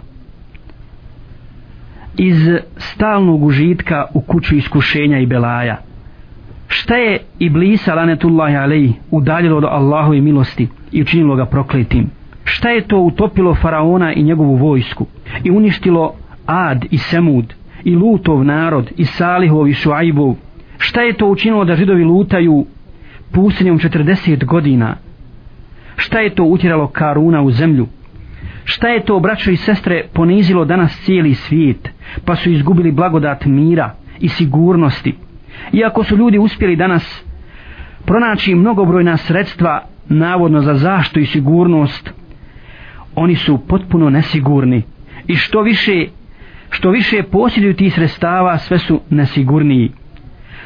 Iz 2.18 2.50
stalnog 2.78 3.44
užitka 3.44 4.06
u 4.14 4.22
kuću 4.22 4.56
iskušenja 4.56 5.18
i 5.18 5.26
belaja. 5.26 5.78
Šta 6.68 6.96
je 6.96 7.20
Iblisa 7.40 7.96
lanetullahi 7.96 8.56
alaihi 8.56 8.94
udaljilo 9.12 9.58
od 9.58 9.64
Allahove 9.64 10.22
milosti 10.22 10.68
i 10.92 11.02
učinilo 11.02 11.36
ga 11.36 11.46
prokletim? 11.46 12.10
Šta 12.44 12.70
je 12.70 12.88
to 12.88 12.98
utopilo 12.98 13.56
faraona 13.56 14.14
i 14.14 14.24
njegovu 14.24 14.56
vojsku 14.56 15.06
i 15.44 15.52
uništilo 15.52 16.14
Ad 16.46 16.86
i 16.92 16.98
Semud 16.98 17.54
i 17.84 17.96
Lutov 17.96 18.44
narod 18.44 18.92
i 18.98 19.06
Salihov 19.06 19.68
i 19.68 19.74
Šuajbov 19.74 20.36
šta 20.78 21.02
je 21.02 21.14
to 21.14 21.28
učinilo 21.28 21.66
da 21.66 21.76
židovi 21.76 22.04
lutaju 22.04 22.66
pustinjom 23.32 23.80
40 23.80 24.46
godina? 24.46 24.96
Šta 25.96 26.20
je 26.20 26.36
to 26.36 26.44
utjeralo 26.44 26.88
Karuna 26.88 27.42
u 27.42 27.52
zemlju? 27.52 27.88
Šta 28.64 28.88
je 28.88 29.06
to 29.06 29.20
braćo 29.20 29.52
i 29.52 29.58
sestre 29.58 30.04
ponizilo 30.14 30.66
danas 30.66 31.02
cijeli 31.06 31.34
svijet 31.34 31.90
pa 32.26 32.36
su 32.36 32.52
izgubili 32.52 32.92
blagodat 32.92 33.46
mira 33.46 33.94
i 34.20 34.28
sigurnosti? 34.28 35.16
Iako 35.74 36.04
su 36.04 36.18
ljudi 36.18 36.38
uspjeli 36.38 36.76
danas 36.76 37.24
pronaći 38.06 38.56
mnogobrojna 38.56 39.18
sredstva 39.18 39.84
navodno 40.10 40.62
za 40.62 40.74
zaštu 40.74 41.20
i 41.20 41.26
sigurnost 41.26 42.14
oni 43.16 43.36
su 43.36 43.58
potpuno 43.68 44.10
nesigurni. 44.10 44.84
I 45.28 45.36
što 45.36 45.62
više 45.62 46.06
što 46.72 46.90
više 46.90 47.24
posjeduju 47.24 47.74
tih 47.74 47.94
sredstava 47.94 48.58
sve 48.58 48.78
su 48.80 49.02
nesigurniji. 49.10 49.92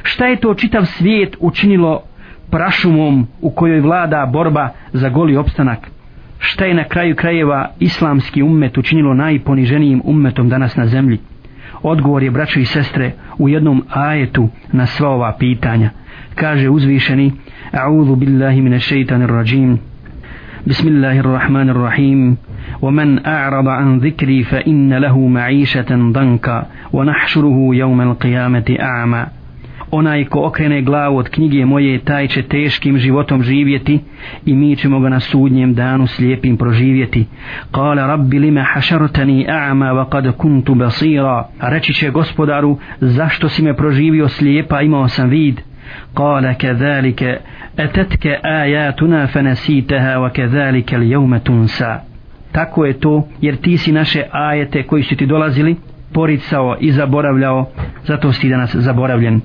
Šta 0.03 0.25
je 0.25 0.35
to 0.35 0.53
čitav 0.53 0.85
svijet 0.85 1.35
učinilo 1.39 2.01
prašumom 2.51 3.27
u 3.41 3.49
kojoj 3.49 3.79
vlada 3.79 4.29
borba 4.33 4.69
za 4.93 5.09
goli 5.09 5.37
opstanak? 5.37 5.79
Šta 6.39 6.65
je 6.65 6.73
na 6.73 6.83
kraju 6.83 7.15
krajeva 7.15 7.71
islamski 7.79 8.43
ummet 8.43 8.77
učinilo 8.77 9.13
najponiženijim 9.13 10.01
ummetom 10.05 10.49
danas 10.49 10.75
na 10.75 10.87
zemlji? 10.87 11.19
Odgovor 11.83 12.23
je 12.23 12.31
braćo 12.31 12.59
i 12.59 12.65
sestre 12.65 13.11
u 13.37 13.49
jednom 13.49 13.83
ajetu 13.89 14.49
na 14.71 14.85
sva 14.85 15.09
ova 15.09 15.35
pitanja. 15.39 15.89
Kaže 16.35 16.69
uzvišeni 16.69 17.31
a'udhu 17.71 18.15
billahi 18.15 18.61
mine 18.61 18.79
šeitanir 18.79 19.29
rajim. 19.29 19.79
Bismillahirrahmanirrahim. 20.65 22.37
ومن 22.82 23.26
أعرض 23.26 23.68
عن 23.68 23.98
ذكري 23.98 24.42
فإن 24.42 24.94
له 24.94 25.18
معيشة 25.28 26.10
ضنكا 26.12 26.66
ونحشره 26.92 27.68
يوم 27.72 28.00
القيامة 28.00 28.76
أعمى 28.80 29.26
onaj 29.92 30.24
ko 30.24 30.40
okrene 30.46 30.82
glavu 30.82 31.16
od 31.16 31.28
knjige 31.28 31.64
moje 31.64 31.98
taj 31.98 32.28
će 32.28 32.42
teškim 32.42 32.98
životom 32.98 33.42
živjeti 33.42 34.00
i 34.46 34.54
mi 34.54 34.76
ćemo 34.76 35.00
ga 35.00 35.08
na 35.08 35.20
sudnjem 35.20 35.74
danu 35.74 36.06
slijepim 36.06 36.56
proživjeti 36.56 37.26
kala 37.70 38.06
rabbi 38.06 38.38
lima 38.38 38.62
hašartani 38.62 39.46
a'ma 39.48 39.92
wa 39.92 40.08
kad 40.08 40.36
kuntu 40.36 40.74
basira 40.74 41.48
reći 41.60 41.92
će 41.92 42.10
gospodaru 42.10 42.78
zašto 43.00 43.48
si 43.48 43.62
me 43.62 43.76
proživio 43.76 44.28
slijepa 44.28 44.80
imao 44.80 45.08
sam 45.08 45.28
vid 45.28 45.60
kala 46.14 46.54
kadhalike 46.54 47.36
etetke 47.76 48.36
ajatuna 48.42 49.26
fanasitaha 49.26 50.18
wa 50.18 50.30
kadhalike 50.32 50.98
li 50.98 51.10
jevme 51.10 51.40
tunsa 51.40 52.00
tako 52.55 52.85
je 52.85 52.99
to 52.99 53.27
jer 53.41 53.55
ti 53.55 53.77
si 53.77 53.91
naše 53.91 54.23
ajete 54.31 54.83
koji 54.83 55.03
su 55.03 55.15
ti 55.15 55.25
dolazili 55.25 55.75
poricao 56.13 56.75
i 56.79 56.91
zaboravljao 56.91 57.69
zato 58.07 58.31
si 58.31 58.49
danas 58.49 58.75
zaboravljen. 58.75 59.41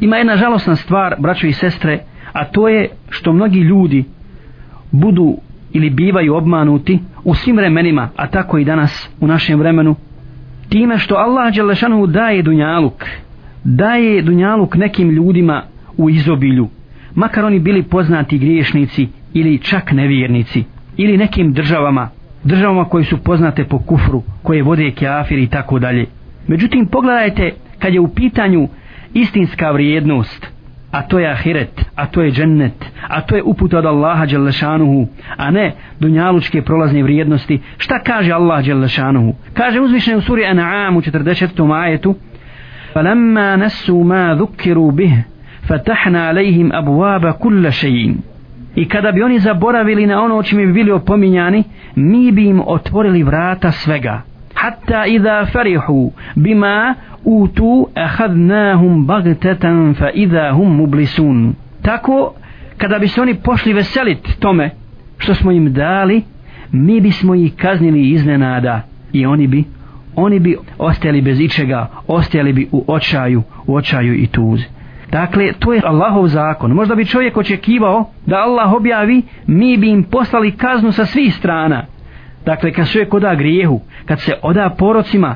Ima 0.00 0.16
jedna 0.16 0.36
žalosna 0.36 0.76
stvar 0.76 1.14
braćo 1.18 1.46
i 1.46 1.52
sestre 1.52 1.98
a 2.32 2.44
to 2.44 2.68
je 2.68 2.88
što 3.08 3.32
mnogi 3.32 3.58
ljudi 3.58 4.04
budu 4.90 5.36
ili 5.72 5.90
bivaju 5.90 6.34
obmanuti 6.34 6.98
u 7.24 7.34
svim 7.34 7.56
vremenima 7.56 8.08
a 8.16 8.26
tako 8.26 8.58
i 8.58 8.64
danas 8.64 9.10
u 9.20 9.26
našem 9.26 9.58
vremenu 9.58 9.96
time 10.68 10.98
što 10.98 11.14
Allah 11.14 11.54
Đelešanu 11.54 12.06
daje 12.06 12.42
dunjaluk 12.42 13.04
daje 13.64 14.22
dunjaluk 14.22 14.74
nekim 14.74 15.10
ljudima 15.10 15.62
u 15.96 16.10
izobilju 16.10 16.68
makar 17.14 17.44
oni 17.44 17.58
bili 17.58 17.82
poznati 17.82 18.38
griješnici 18.38 19.08
ili 19.34 19.58
čak 19.58 19.92
nevjernici 19.92 20.75
ili 20.97 21.17
nekim 21.17 21.53
državama 21.53 22.09
državama 22.43 22.85
koji 22.85 23.05
su 23.05 23.17
poznate 23.17 23.63
po 23.63 23.79
kufru 23.79 24.23
koje 24.43 24.63
vode 24.63 24.91
kafir 24.91 25.39
i 25.39 25.47
tako 25.47 25.79
dalje 25.79 26.05
međutim 26.47 26.85
pogledajte 26.85 27.51
kad 27.79 27.93
je 27.93 27.99
u 27.99 28.07
pitanju 28.07 28.67
istinska 29.13 29.71
vrijednost 29.71 30.47
a 30.91 31.01
to 31.01 31.19
je 31.19 31.31
ahiret, 31.31 31.85
a 31.95 32.05
to 32.05 32.21
je 32.21 32.31
džennet 32.31 32.85
a 33.07 33.21
to 33.21 33.35
je 33.35 33.43
uput 33.43 33.73
od 33.73 33.85
Allaha 33.85 34.25
Đalešanuhu 34.25 35.07
a 35.37 35.51
ne 35.51 35.73
dunjalučke 35.99 36.61
prolazne 36.61 37.03
vrijednosti 37.03 37.59
šta 37.77 37.99
kaže 37.99 38.31
Allah 38.31 38.65
Đalešanuhu 38.65 39.33
kaže 39.53 39.79
uzvišne 39.79 40.15
u 40.15 40.21
suri 40.21 40.43
An'am 40.43 40.97
u 40.97 41.01
44. 41.01 41.81
ajetu 41.81 42.15
فَلَمَّا 42.93 43.55
نَسُوا 43.55 44.03
مَا 44.03 44.35
ذُكِّرُوا 44.35 44.91
بِهِ 44.91 45.23
فَتَحْنَا 45.67 46.27
عَلَيْهِمْ 46.27 46.73
أَبْوَابَ 46.73 47.31
كُلَّ 47.31 47.71
شَيْءٍ 47.71 48.15
I 48.76 48.88
kada 48.88 49.12
bi 49.12 49.22
oni 49.22 49.38
zaboravili 49.38 50.06
na 50.06 50.22
ono 50.22 50.42
čime 50.42 50.66
bi 50.66 50.72
bili 50.72 50.90
opominjani, 50.90 51.64
mi 51.94 52.32
bi 52.32 52.46
im 52.46 52.62
otvorili 52.66 53.22
vrata 53.22 53.72
svega. 53.72 54.22
Hatta 54.54 55.06
idha 55.06 55.46
farihu 55.52 56.12
bima 56.34 56.94
utu 57.24 57.88
ahadnahum 57.94 59.06
bagtetan 59.06 59.94
fa 59.94 60.10
idha 60.14 60.52
hum 60.52 60.76
mublisun. 60.76 61.54
Tako, 61.82 62.34
kada 62.76 62.98
bi 62.98 63.08
se 63.08 63.20
oni 63.20 63.34
pošli 63.34 63.72
veselit 63.72 64.38
tome 64.38 64.70
što 65.18 65.34
smo 65.34 65.52
im 65.52 65.72
dali, 65.72 66.22
mi 66.72 67.00
bismo 67.00 67.34
ih 67.34 67.56
kaznili 67.56 68.10
iznenada 68.10 68.80
i 69.12 69.26
oni 69.26 69.46
bi 69.46 69.64
oni 70.16 70.38
bi 70.38 70.56
ostali 70.78 71.22
bez 71.22 71.40
ičega, 71.40 71.88
ostali 72.06 72.52
bi 72.52 72.68
u 72.72 72.84
očaju, 72.86 73.42
u 73.66 73.74
očaju 73.74 74.14
i 74.14 74.26
tuzi. 74.26 74.64
Dakle, 75.10 75.52
to 75.58 75.72
je 75.72 75.82
Allahov 75.84 76.26
zakon. 76.26 76.72
Možda 76.72 76.94
bi 76.94 77.06
čovjek 77.06 77.36
očekivao 77.36 78.10
da 78.26 78.36
Allah 78.36 78.72
objavi, 78.72 79.22
mi 79.46 79.76
bi 79.76 79.88
im 79.88 80.02
poslali 80.02 80.56
kaznu 80.56 80.92
sa 80.92 81.06
svih 81.06 81.34
strana. 81.34 81.84
Dakle, 82.44 82.72
kad 82.72 82.88
čovjek 82.88 83.14
oda 83.14 83.34
grijehu, 83.34 83.80
kad 84.04 84.20
se 84.20 84.32
oda 84.42 84.70
porocima, 84.78 85.34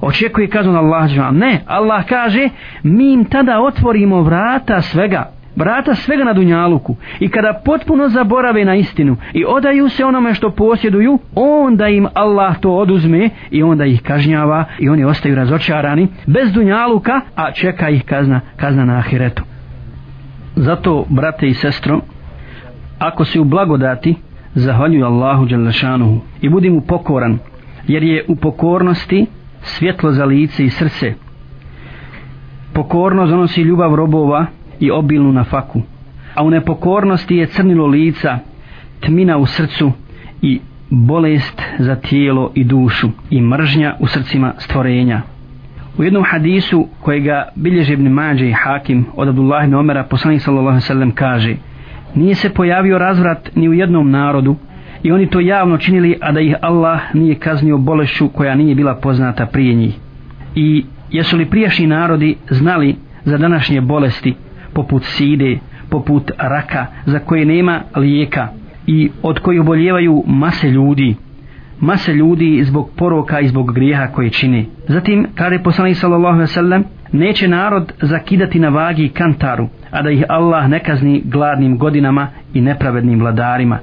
očekuje 0.00 0.48
kaznu 0.48 0.78
Allah 0.78 1.32
ne, 1.32 1.60
Allah 1.66 2.04
kaže 2.08 2.48
mi 2.82 3.12
im 3.12 3.24
tada 3.24 3.60
otvorimo 3.60 4.22
vrata 4.22 4.82
svega 4.82 5.37
brata 5.58 5.94
svega 5.94 6.24
na 6.24 6.32
dunjaluku. 6.32 6.96
I 7.20 7.28
kada 7.28 7.60
potpuno 7.64 8.08
zaborave 8.08 8.64
na 8.64 8.74
istinu 8.74 9.16
i 9.32 9.44
odaju 9.44 9.88
se 9.88 10.04
onome 10.04 10.34
što 10.34 10.50
posjeduju 10.50 11.18
onda 11.34 11.88
im 11.88 12.06
Allah 12.14 12.60
to 12.60 12.70
oduzme 12.70 13.30
i 13.50 13.62
onda 13.62 13.84
ih 13.84 14.02
kažnjava 14.02 14.64
i 14.78 14.88
oni 14.88 15.04
ostaju 15.04 15.34
razočarani 15.34 16.08
bez 16.26 16.52
dunjaluka 16.52 17.20
a 17.34 17.52
čeka 17.52 17.88
ih 17.88 18.04
kazna, 18.04 18.40
kazna 18.56 18.84
na 18.84 18.98
ahiretu. 18.98 19.42
Zato 20.56 21.04
brate 21.08 21.46
i 21.46 21.54
sestro 21.54 22.00
ako 22.98 23.24
si 23.24 23.40
u 23.40 23.44
blagodati 23.44 24.14
zahvaljuj 24.54 25.02
Allahu 25.02 25.44
Đalešanuhu 25.46 26.20
i 26.40 26.48
budi 26.48 26.70
mu 26.70 26.80
pokoran 26.80 27.38
jer 27.86 28.02
je 28.02 28.24
u 28.28 28.36
pokornosti 28.36 29.26
svjetlo 29.62 30.12
za 30.12 30.24
lice 30.24 30.64
i 30.64 30.70
srce. 30.70 31.14
Pokornost 32.72 33.30
donosi 33.30 33.60
ljubav 33.60 33.94
robova 33.94 34.46
i 34.80 34.90
obilnu 34.90 35.32
na 35.32 35.44
faku. 35.44 35.82
A 36.34 36.42
u 36.44 36.50
nepokornosti 36.50 37.36
je 37.36 37.46
crnilo 37.46 37.86
lica 37.86 38.38
tmina 39.00 39.36
u 39.36 39.46
srcu 39.46 39.92
i 40.42 40.60
bolest 40.90 41.62
za 41.78 41.96
tijelo 41.96 42.52
i 42.54 42.64
dušu 42.64 43.08
i 43.30 43.40
mržnja 43.40 43.94
u 44.00 44.06
srcima 44.06 44.52
stvorenja. 44.58 45.22
U 45.98 46.04
jednom 46.04 46.24
hadisu 46.26 46.88
kojega 47.00 47.48
bilježe 47.54 47.92
ibn 47.92 48.08
Mađe 48.08 48.48
i 48.48 48.52
Hakim 48.52 49.06
od 49.14 49.28
Abdullah 49.28 49.64
ibn 49.64 49.74
Omera 49.74 50.04
poslanik 50.04 50.42
sallallahu 50.42 50.80
sallam 50.80 51.10
kaže 51.10 51.56
nije 52.14 52.34
se 52.34 52.54
pojavio 52.54 52.98
razvrat 52.98 53.50
ni 53.56 53.68
u 53.68 53.72
jednom 53.72 54.10
narodu 54.10 54.56
i 55.02 55.12
oni 55.12 55.30
to 55.30 55.40
javno 55.40 55.78
činili 55.78 56.18
a 56.20 56.32
da 56.32 56.40
ih 56.40 56.54
Allah 56.60 57.00
nije 57.14 57.34
kaznio 57.34 57.78
bolešću 57.78 58.28
koja 58.28 58.54
nije 58.54 58.74
bila 58.74 58.94
poznata 58.94 59.46
prije 59.46 59.74
njih. 59.74 59.96
I 60.54 60.84
jesu 61.10 61.36
li 61.36 61.50
prijašnji 61.50 61.86
narodi 61.86 62.36
znali 62.50 62.96
za 63.24 63.38
današnje 63.38 63.80
bolesti 63.80 64.34
poput 64.78 65.04
side, 65.04 65.58
poput 65.90 66.30
raka 66.38 66.86
za 67.06 67.18
koje 67.18 67.44
nema 67.44 67.80
lijeka 67.96 68.48
i 68.86 69.10
od 69.22 69.38
kojih 69.38 69.60
oboljevaju 69.60 70.22
mase 70.26 70.70
ljudi 70.70 71.16
mase 71.80 72.14
ljudi 72.14 72.64
zbog 72.64 72.90
poroka 72.96 73.40
i 73.40 73.48
zbog 73.48 73.74
grijeha 73.74 74.06
koje 74.06 74.30
čini. 74.30 74.68
Zatim, 74.88 75.26
kada 75.34 75.54
je 75.54 75.62
poslanik 75.62 75.96
sallallahu 75.96 76.34
alejhi 76.34 76.50
ve 76.50 76.54
sellem, 76.54 76.84
neće 77.12 77.48
narod 77.48 77.92
zakidati 78.02 78.58
na 78.58 78.68
vagi 78.68 79.08
kantaru, 79.08 79.68
a 79.90 80.02
da 80.02 80.10
ih 80.10 80.24
Allah 80.28 80.68
ne 80.68 80.78
kazni 80.78 81.22
gladnim 81.24 81.78
godinama 81.78 82.28
i 82.54 82.60
nepravednim 82.60 83.20
vladarima. 83.20 83.78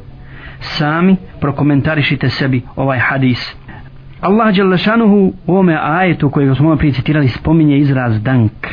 Sami 0.60 1.15
prokomentarišite 1.39 2.29
sebi 2.29 2.62
ovaj 2.75 2.99
hadis. 2.99 3.55
Allah 4.21 4.55
Đalešanuhu 4.55 5.34
u 5.47 5.51
ovome 5.51 5.79
ajetu 5.81 6.29
kojeg 6.29 6.55
smo 6.55 6.75
prije 6.75 6.93
citirali 6.93 7.27
spominje 7.27 7.77
izraz 7.77 8.21
dank. 8.23 8.67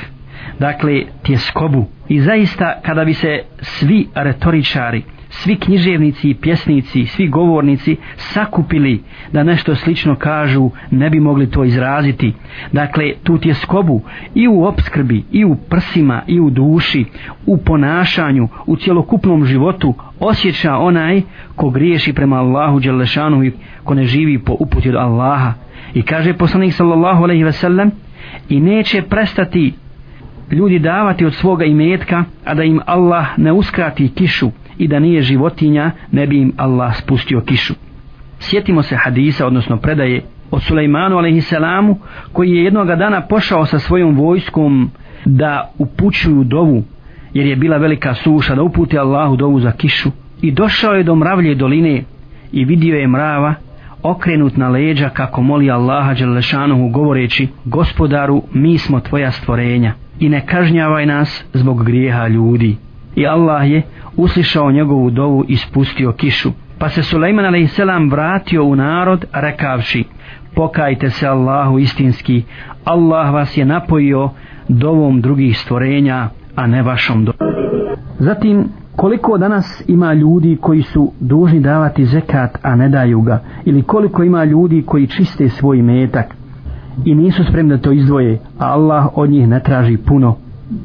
Dakle, 0.59 1.03
tjeskobu. 1.23 1.87
I 2.09 2.21
zaista 2.21 2.81
kada 2.83 3.05
bi 3.05 3.15
se 3.15 3.43
svi 3.61 4.09
retoričari 4.15 5.03
svi 5.33 5.57
književnici 5.57 6.31
i 6.31 6.35
pjesnici, 6.35 7.07
svi 7.07 7.29
govornici 7.29 7.97
sakupili 8.17 9.03
da 9.33 9.43
nešto 9.43 9.75
slično 9.75 10.15
kažu, 10.15 10.71
ne 10.91 11.11
bi 11.11 11.21
mogli 11.21 11.51
to 11.51 11.65
izraziti. 11.65 12.33
Dakle, 12.73 13.13
tu 13.23 13.39
je 13.43 13.55
skobu 13.55 14.01
i 14.35 14.49
u 14.49 14.65
opskrbi, 14.65 15.25
i 15.33 15.45
u 15.45 15.57
prsima, 15.57 16.23
i 16.27 16.41
u 16.41 16.51
duši, 16.51 17.05
u 17.47 17.57
ponašanju, 17.57 18.49
u 18.67 18.77
cjelokupnom 18.77 19.45
životu 19.45 19.95
osjeća 20.21 20.77
onaj 20.77 21.23
ko 21.57 21.71
griješi 21.71 22.13
prema 22.13 22.37
Allahu 22.37 22.81
Đelešanu 22.81 23.45
i 23.45 23.53
ko 23.85 23.95
ne 23.95 24.05
živi 24.05 24.39
po 24.39 24.57
uputi 24.61 24.89
od 24.89 24.95
Allaha. 24.95 25.53
I 25.95 26.03
kaže 26.03 26.35
poslanik 26.35 26.73
sallallahu 26.73 27.23
alaihi 27.23 27.45
ve 27.45 27.53
sellem 27.53 27.91
i 28.49 28.61
neće 28.61 29.03
prestati 29.03 29.75
ljudi 30.53 30.79
davati 30.79 31.25
od 31.27 31.35
svoga 31.35 31.65
imetka, 31.65 32.25
a 32.45 32.55
da 32.55 32.63
im 32.63 32.81
Allah 32.87 33.27
ne 33.37 33.53
uskrati 33.53 34.13
kišu, 34.15 34.51
i 34.79 34.89
da 34.89 34.99
nije 34.99 35.23
životinja 35.23 35.91
ne 36.13 36.27
bi 36.27 36.41
im 36.41 36.53
Allah 36.57 36.97
spustio 36.97 37.41
kišu. 37.41 37.75
Sjetimo 38.39 38.83
se 38.83 38.97
hadisa, 38.97 39.47
odnosno 39.47 39.77
predaje 39.77 40.23
od 40.51 40.63
Sulejmanu 40.63 41.19
a.s. 41.19 41.53
koji 42.33 42.51
je 42.51 42.65
jednog 42.65 42.87
dana 42.87 43.21
pošao 43.21 43.67
sa 43.67 43.79
svojom 43.79 44.17
vojskom 44.17 44.91
da 45.25 45.71
upućuju 45.79 46.45
dovu 46.45 46.83
jer 47.35 47.47
je 47.47 47.57
bila 47.57 47.77
velika 47.77 48.15
suša 48.15 48.55
da 48.55 48.63
uputi 48.63 48.99
Allahu 48.99 49.37
dovu 49.37 49.61
za 49.61 49.73
kišu 49.73 50.11
i 50.43 50.53
došao 50.53 50.93
je 50.93 51.03
do 51.03 51.15
mravlje 51.15 51.55
doline 51.55 52.05
i 52.53 52.65
vidio 52.65 52.97
je 52.97 53.09
mrava 53.09 53.55
okrenut 54.03 54.57
na 54.57 54.69
leđa 54.69 55.09
kako 55.09 55.43
moli 55.43 55.71
Allaha 55.71 56.15
Đelešanuhu 56.15 56.89
govoreći 56.89 57.49
gospodaru 57.65 58.43
mi 58.53 58.79
smo 58.79 59.01
tvoja 59.01 59.31
stvorenja 59.31 59.95
i 60.23 60.29
ne 60.29 60.47
kažnjavaj 60.47 61.07
nas 61.07 61.45
zbog 61.53 61.85
grijeha 61.85 62.29
ljudi 62.29 62.77
i 63.15 63.27
Allah 63.27 63.71
je 63.71 63.83
uslišao 64.17 64.73
njegovu 64.73 65.11
dovu 65.11 65.45
i 65.49 65.57
spustio 65.57 66.13
kišu. 66.13 66.51
Pa 66.79 66.89
se 66.89 67.03
Sulejman 67.03 67.45
a.s. 67.45 67.79
vratio 68.11 68.65
u 68.65 68.77
narod 68.77 69.25
rekavši 69.33 70.05
pokajte 70.55 71.11
se 71.11 71.27
Allahu 71.27 71.79
istinski 71.79 72.43
Allah 72.85 73.35
vas 73.35 73.57
je 73.57 73.65
napojio 73.65 74.31
dovom 74.69 75.21
drugih 75.21 75.59
stvorenja 75.59 76.29
a 76.57 76.67
ne 76.67 76.83
vašom 76.83 77.25
dovom. 77.25 77.55
Zatim 78.19 78.65
koliko 78.97 79.39
danas 79.39 79.83
ima 79.89 80.13
ljudi 80.13 80.59
koji 80.61 80.83
su 80.83 81.13
dužni 81.21 81.61
davati 81.61 82.05
zekat 82.05 82.59
a 82.63 82.77
ne 82.77 82.89
daju 82.89 83.21
ga 83.21 83.43
ili 83.65 83.83
koliko 83.83 84.23
ima 84.23 84.45
ljudi 84.45 84.83
koji 84.87 85.07
čiste 85.07 85.49
svoj 85.49 85.83
metak 85.83 86.42
i 87.05 87.15
nisu 87.15 87.45
spremni 87.45 87.77
da 87.77 87.83
to 87.83 87.93
izdvoje 87.93 88.39
a 88.59 88.67
Allah 88.67 89.07
od 89.15 89.31
njih 89.31 89.49
ne 89.49 89.61
traži 89.61 89.97
puno 89.97 90.35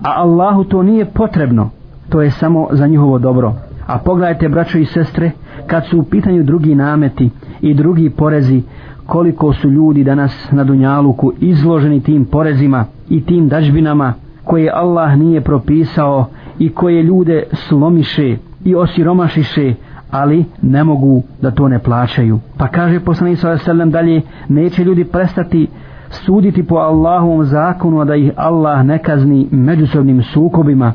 a 0.04 0.14
Allahu 0.22 0.64
to 0.64 0.84
nije 0.84 1.06
potrebno 1.06 1.70
to 2.10 2.22
je 2.22 2.32
samo 2.32 2.68
za 2.72 2.88
njihovo 2.88 3.20
dobro. 3.20 3.54
A 3.88 3.98
pogledajte, 3.98 4.50
braćo 4.50 4.78
i 4.78 4.86
sestre, 4.86 5.32
kad 5.68 5.86
su 5.86 6.00
u 6.00 6.04
pitanju 6.04 6.44
drugi 6.44 6.76
nameti 6.76 7.30
i 7.62 7.74
drugi 7.74 8.10
porezi, 8.10 8.62
koliko 9.06 9.54
su 9.54 9.70
ljudi 9.70 10.04
danas 10.04 10.52
na 10.52 10.64
Dunjaluku 10.64 11.34
izloženi 11.40 12.04
tim 12.04 12.26
porezima 12.26 12.86
i 13.10 13.26
tim 13.26 13.48
dažbinama 13.48 14.14
koje 14.44 14.72
Allah 14.74 15.18
nije 15.18 15.42
propisao 15.42 16.26
i 16.60 16.70
koje 16.70 17.04
ljude 17.04 17.44
slomiše 17.54 18.38
i 18.66 18.76
osiromašiše, 18.76 19.74
ali 20.12 20.46
ne 20.62 20.84
mogu 20.84 21.24
da 21.42 21.52
to 21.52 21.68
ne 21.68 21.80
plaćaju. 21.80 22.40
Pa 22.58 22.68
kaže 22.68 23.00
poslanik 23.00 23.40
sallallahu 23.40 23.92
dalje, 23.92 24.22
neće 24.50 24.84
ljudi 24.84 25.06
prestati 25.06 25.68
suditi 26.10 26.64
po 26.64 26.76
Allahovom 26.76 27.44
zakonu, 27.44 28.02
a 28.02 28.06
da 28.06 28.16
ih 28.16 28.32
Allah 28.36 28.86
ne 28.86 28.98
kazni 28.98 29.48
međusobnim 29.52 30.24
sukobima 30.24 30.94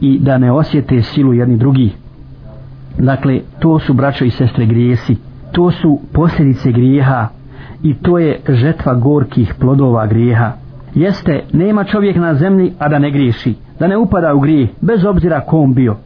i 0.00 0.18
da 0.18 0.38
ne 0.38 0.52
osjete 0.52 1.02
silu 1.02 1.34
jedni 1.34 1.56
drugi. 1.56 1.92
Dakle, 2.98 3.40
to 3.58 3.78
su 3.78 3.94
braćo 3.94 4.24
i 4.24 4.30
sestre 4.30 4.66
grijesi. 4.66 5.16
To 5.52 5.70
su 5.70 6.00
posljedice 6.12 6.72
grijeha 6.72 7.28
i 7.82 7.94
to 7.94 8.18
je 8.18 8.40
žetva 8.48 8.94
gorkih 8.94 9.54
plodova 9.60 10.06
grijeha. 10.06 10.52
Jeste, 10.94 11.42
nema 11.52 11.84
čovjek 11.84 12.16
na 12.16 12.34
zemlji, 12.34 12.72
a 12.78 12.88
da 12.88 12.98
ne 12.98 13.10
griješi, 13.10 13.54
da 13.78 13.86
ne 13.86 13.96
upada 13.96 14.34
u 14.34 14.40
grijeh, 14.40 14.68
bez 14.80 15.04
obzira 15.04 15.40
kom 15.40 15.74
bio. 15.74 15.96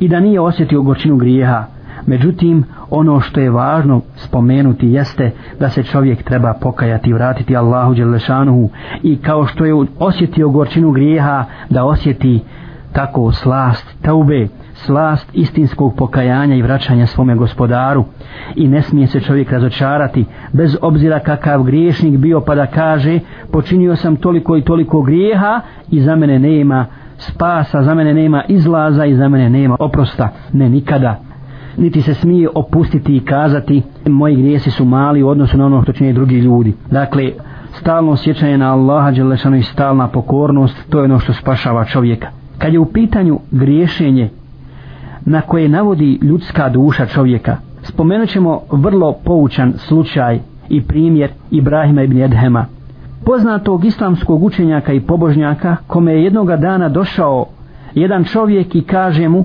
I 0.00 0.08
da 0.08 0.20
nije 0.20 0.40
osjetio 0.40 0.82
gorčinu 0.82 1.16
grijeha. 1.16 1.64
Međutim, 2.06 2.64
ono 2.90 3.20
što 3.20 3.40
je 3.40 3.50
važno 3.50 4.00
spomenuti 4.16 4.88
jeste 4.88 5.30
da 5.60 5.68
se 5.68 5.82
čovjek 5.82 6.22
treba 6.22 6.54
pokajati 6.60 7.10
i 7.10 7.12
vratiti 7.12 7.56
Allahu 7.56 7.94
Đelešanuhu. 7.94 8.70
I 9.02 9.16
kao 9.16 9.46
što 9.46 9.64
je 9.64 9.74
osjetio 9.98 10.48
gorčinu 10.48 10.90
grijeha, 10.90 11.44
da 11.70 11.84
osjeti 11.84 12.40
tako 12.92 13.32
slast 13.32 14.02
taube, 14.02 14.48
slast 14.72 15.30
istinskog 15.32 15.94
pokajanja 15.96 16.54
i 16.54 16.62
vraćanja 16.62 17.06
svome 17.06 17.34
gospodaru. 17.34 18.04
I 18.54 18.68
ne 18.68 18.82
smije 18.82 19.06
se 19.06 19.20
čovjek 19.20 19.52
razočarati 19.52 20.24
bez 20.52 20.76
obzira 20.82 21.18
kakav 21.18 21.62
griješnik 21.62 22.16
bio 22.18 22.40
pa 22.40 22.54
da 22.54 22.66
kaže 22.66 23.20
počinio 23.52 23.96
sam 23.96 24.16
toliko 24.16 24.56
i 24.56 24.62
toliko 24.62 25.02
grijeha 25.02 25.60
i 25.90 26.00
za 26.00 26.16
mene 26.16 26.38
nema 26.38 26.86
spasa, 27.18 27.82
za 27.82 27.94
mene 27.94 28.14
nema 28.14 28.44
izlaza 28.48 29.04
i 29.04 29.14
za 29.14 29.28
mene 29.28 29.50
nema 29.50 29.76
oprosta, 29.80 30.28
ne 30.52 30.68
nikada 30.68 31.25
niti 31.76 32.02
se 32.02 32.14
smije 32.14 32.48
opustiti 32.54 33.16
i 33.16 33.20
kazati 33.20 33.82
moji 34.06 34.36
grijesi 34.36 34.70
su 34.70 34.84
mali 34.84 35.22
u 35.22 35.28
odnosu 35.28 35.58
na 35.58 35.66
ono 35.66 35.82
što 35.82 35.92
čine 35.92 36.12
drugi 36.12 36.34
ljudi. 36.34 36.74
Dakle 36.90 37.32
stalno 37.72 38.16
sjećanje 38.16 38.58
na 38.58 38.72
Allaha 38.72 39.10
Đelešanu 39.10 39.56
i 39.56 39.62
stalna 39.62 40.08
pokornost 40.08 40.90
to 40.90 40.98
je 40.98 41.04
ono 41.04 41.18
što 41.18 41.32
spašava 41.32 41.84
čovjeka. 41.84 42.28
Kad 42.58 42.72
je 42.72 42.78
u 42.78 42.92
pitanju 42.92 43.38
griješenje 43.50 44.30
na 45.24 45.40
koje 45.40 45.68
navodi 45.68 46.18
ljudska 46.22 46.68
duša 46.68 47.06
čovjeka 47.06 47.56
spomenut 47.82 48.28
ćemo 48.28 48.60
vrlo 48.72 49.12
poučan 49.24 49.72
slučaj 49.76 50.38
i 50.68 50.82
primjer 50.82 51.30
Ibrahima 51.50 52.02
ibn 52.02 52.22
Edhema 52.22 52.66
poznatog 53.24 53.84
islamskog 53.84 54.42
učenjaka 54.42 54.92
i 54.92 55.00
pobožnjaka 55.00 55.76
kome 55.86 56.12
je 56.12 56.24
jednoga 56.24 56.56
dana 56.56 56.88
došao 56.88 57.46
jedan 57.94 58.24
čovjek 58.24 58.74
i 58.74 58.82
kaže 58.82 59.28
mu 59.28 59.44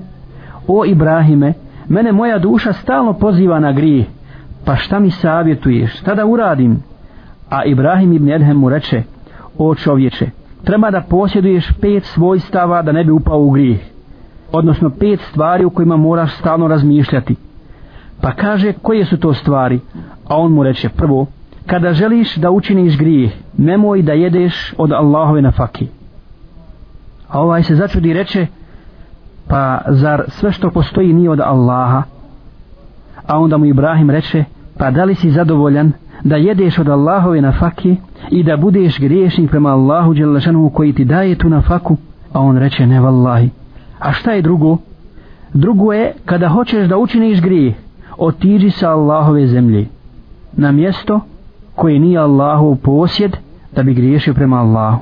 o 0.68 0.84
Ibrahime 0.84 1.52
mene 1.88 2.12
moja 2.12 2.38
duša 2.38 2.72
stalno 2.72 3.12
poziva 3.12 3.60
na 3.60 3.72
grijeh 3.72 4.06
pa 4.64 4.76
šta 4.76 4.98
mi 4.98 5.10
savjetuješ 5.10 5.98
šta 5.98 6.14
da 6.14 6.26
uradim 6.26 6.82
A 7.52 7.64
Ibrahim 7.64 8.12
ibn 8.12 8.28
Edhem 8.32 8.56
mu 8.56 8.68
reče, 8.68 9.02
o 9.58 9.74
čovječe, 9.74 10.30
treba 10.64 10.90
da 10.90 11.00
posjeduješ 11.00 11.72
pet 11.80 12.04
svojstava 12.04 12.82
da 12.82 12.92
ne 12.92 13.04
bi 13.04 13.10
upao 13.10 13.40
u 13.40 13.50
grijeh. 13.50 13.80
Odnosno 14.52 14.90
pet 14.90 15.20
stvari 15.20 15.64
u 15.64 15.70
kojima 15.70 15.96
moraš 15.96 16.38
stalno 16.38 16.68
razmišljati. 16.68 17.36
Pa 18.20 18.32
kaže 18.32 18.72
koje 18.72 19.04
su 19.04 19.16
to 19.16 19.34
stvari? 19.34 19.80
A 20.28 20.36
on 20.36 20.52
mu 20.52 20.62
reče 20.62 20.88
prvo, 20.88 21.26
kada 21.66 21.92
želiš 21.92 22.36
da 22.36 22.50
učiniš 22.50 22.98
grijeh, 22.98 23.32
nemoj 23.58 24.02
da 24.02 24.12
jedeš 24.12 24.74
od 24.78 24.92
Allahove 24.92 25.42
na 25.42 25.50
faki. 25.50 25.88
A 27.28 27.40
ovaj 27.40 27.62
se 27.62 27.74
začudi 27.74 28.08
i 28.08 28.14
reče, 28.14 28.46
pa 29.52 29.80
zar 29.88 30.24
sve 30.28 30.52
što 30.52 30.70
postoji 30.70 31.12
nije 31.12 31.30
od 31.30 31.40
Allaha? 31.40 32.02
A 33.26 33.38
onda 33.38 33.58
mu 33.58 33.64
Ibrahim 33.64 34.10
reče, 34.10 34.44
pa 34.78 34.90
da 34.90 35.04
li 35.04 35.14
si 35.14 35.30
zadovoljan 35.30 35.92
da 36.24 36.36
jedeš 36.36 36.78
od 36.78 36.88
Allahove 36.88 37.40
na 37.40 37.52
faki 37.52 37.96
i 38.30 38.42
da 38.42 38.56
budeš 38.56 39.00
griješnik 39.00 39.50
prema 39.50 39.70
Allahu 39.70 40.14
Đelešanu 40.14 40.70
koji 40.70 40.92
ti 40.92 41.04
daje 41.04 41.38
tu 41.38 41.48
na 41.48 41.60
faku? 41.60 41.96
A 42.32 42.40
on 42.40 42.56
reče, 42.56 42.86
ne 42.86 43.00
vallahi. 43.00 43.50
A 43.98 44.12
šta 44.12 44.32
je 44.32 44.42
drugo? 44.42 44.76
Drugo 45.54 45.92
je, 45.92 46.12
kada 46.24 46.48
hoćeš 46.48 46.88
da 46.88 46.98
učiniš 46.98 47.40
grijeh, 47.40 47.74
otiđi 48.18 48.70
sa 48.70 48.90
Allahove 48.90 49.46
zemlje 49.46 49.86
na 50.52 50.72
mjesto 50.72 51.20
koje 51.74 51.98
nije 51.98 52.18
Allahu 52.18 52.76
posjed 52.76 53.36
da 53.76 53.82
bi 53.82 53.94
griješio 53.94 54.34
prema 54.34 54.60
Allahu. 54.60 54.98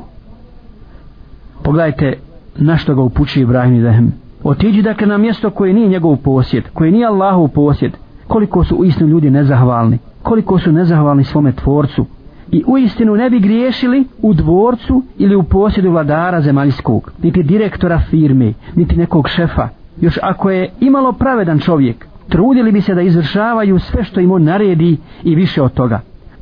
Pogledajte 1.63 2.19
na 2.57 2.77
što 2.77 2.95
ga 2.95 3.03
upući 3.03 3.41
Ibrahim 3.41 3.75
i 3.75 3.81
Zehem. 3.81 4.30
Otiđi 4.45 4.83
dakle 4.83 5.07
na 5.07 5.19
mjesto 5.19 5.51
koje 5.51 5.73
nije 5.73 5.89
njegov 5.89 6.17
posjed, 6.17 6.65
koje 6.73 6.91
nije 6.91 7.07
Allahu 7.07 7.49
posjed. 7.49 7.93
Koliko 8.27 8.65
su 8.65 8.77
uistinu 8.77 9.09
ljudi 9.09 9.31
nezahvalni, 9.31 9.99
koliko 10.23 10.59
su 10.59 10.73
nezahvalni 10.73 11.25
svome 11.25 11.53
tvorcu. 11.53 12.07
I 12.53 12.65
uistinu 12.67 13.15
ne 13.15 13.31
bi 13.31 13.41
griješili 13.41 14.05
u 14.23 14.35
dvorcu 14.35 15.03
ili 15.19 15.37
u 15.37 15.43
posjedu 15.43 15.91
vladara 15.91 16.41
zemaljskog, 16.41 17.13
niti 17.23 17.43
direktora 17.43 18.01
firme, 18.11 18.53
niti 18.75 18.97
nekog 18.97 19.29
šefa. 19.29 19.69
Još 20.01 20.19
ako 20.23 20.51
je 20.51 20.71
imalo 20.81 21.13
pravedan 21.13 21.59
čovjek, 21.59 22.07
trudili 22.29 22.73
bi 22.73 22.81
se 22.81 22.95
da 22.95 23.01
izvršavaju 23.03 23.79
sve 23.79 24.05
što 24.05 24.21
im 24.21 24.31
on 24.31 24.45
naredi 24.45 24.97
i 25.23 25.35
više 25.35 25.63
od 25.63 25.73
toga. 25.73 26.01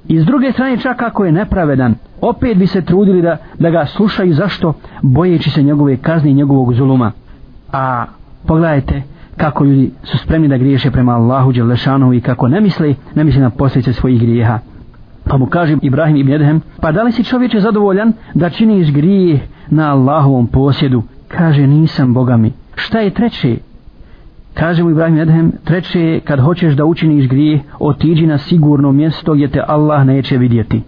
I 0.08 0.20
s 0.20 0.24
druge 0.24 0.52
strane 0.52 0.76
čak 0.76 1.02
ako 1.02 1.24
je 1.24 1.32
nepravedan, 1.32 1.94
opet 2.20 2.58
bi 2.58 2.66
se 2.66 2.82
trudili 2.82 3.22
da, 3.22 3.36
da 3.58 3.70
ga 3.70 3.86
slušaju 3.86 4.34
zašto, 4.34 4.72
bojeći 5.02 5.50
se 5.50 5.62
njegove 5.62 5.96
kazne 5.96 6.30
i 6.30 6.34
njegovog 6.34 6.74
zuluma. 6.74 7.12
A 7.72 8.04
pogledajte 8.46 9.02
kako 9.36 9.64
ljudi 9.64 9.90
su 10.02 10.18
spremni 10.18 10.48
da 10.48 10.56
griješe 10.56 10.90
prema 10.90 11.12
Allahu 11.12 11.52
Đelešanu 11.52 12.12
i 12.12 12.20
kako 12.20 12.48
ne 12.48 12.60
misli, 12.60 12.96
ne 13.14 13.24
misli 13.24 13.40
na 13.40 13.50
posljedice 13.50 13.92
svojih 13.92 14.20
grijeha. 14.20 14.58
Pa 15.24 15.36
mu 15.36 15.46
kaže 15.46 15.76
Ibrahim 15.82 16.16
ibn 16.16 16.32
Edhem, 16.32 16.60
pa 16.80 16.92
da 16.92 17.02
li 17.02 17.12
si 17.12 17.24
čovječe 17.24 17.60
zadovoljan 17.60 18.12
da 18.34 18.50
činiš 18.50 18.92
grijeh 18.92 19.40
na 19.70 19.92
Allahovom 19.92 20.46
posjedu? 20.46 21.02
Kaže, 21.28 21.66
nisam 21.66 22.14
Boga 22.14 22.36
mi. 22.36 22.52
Šta 22.74 23.00
je 23.00 23.10
treće? 23.10 23.56
Kaže 24.54 24.82
mu 24.82 24.90
Ibrahim 24.90 25.18
Edhem, 25.18 25.52
treće 25.64 26.00
je 26.00 26.20
kad 26.20 26.40
hoćeš 26.40 26.74
da 26.74 26.84
učiniš 26.84 27.28
grijeh, 27.28 27.60
otiđi 27.78 28.26
na 28.26 28.38
sigurno 28.38 28.92
mjesto 28.92 29.34
gdje 29.34 29.48
te 29.48 29.62
Allah 29.66 30.06
neće 30.06 30.38
vidjeti. 30.38 30.82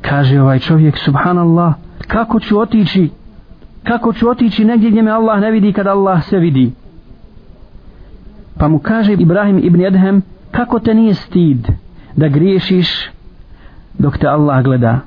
Kaže 0.00 0.40
ovaj 0.40 0.58
čovjek, 0.58 0.98
subhanallah, 0.98 1.74
kako 2.06 2.40
ću 2.40 2.58
otići, 2.58 3.10
kako 3.88 4.12
ću 4.12 4.28
otići 4.28 4.64
negdje 4.64 4.90
gdje 4.90 5.02
me 5.02 5.10
Allah 5.10 5.40
ne 5.40 5.50
vidi 5.50 5.72
kad 5.72 5.86
Allah 5.86 6.24
se 6.24 6.38
vidi. 6.38 6.72
Pa 8.58 8.68
mu 8.68 8.78
kaže 8.78 9.12
Ibrahim 9.12 9.58
ibn 9.58 9.80
Edhem, 9.80 10.22
kako 10.50 10.78
te 10.78 10.94
nije 10.94 11.14
stid 11.14 11.68
da 12.16 12.28
griješiš 12.28 13.10
dok 13.98 14.18
te 14.18 14.26
Allah 14.26 14.64
gleda. 14.64 15.00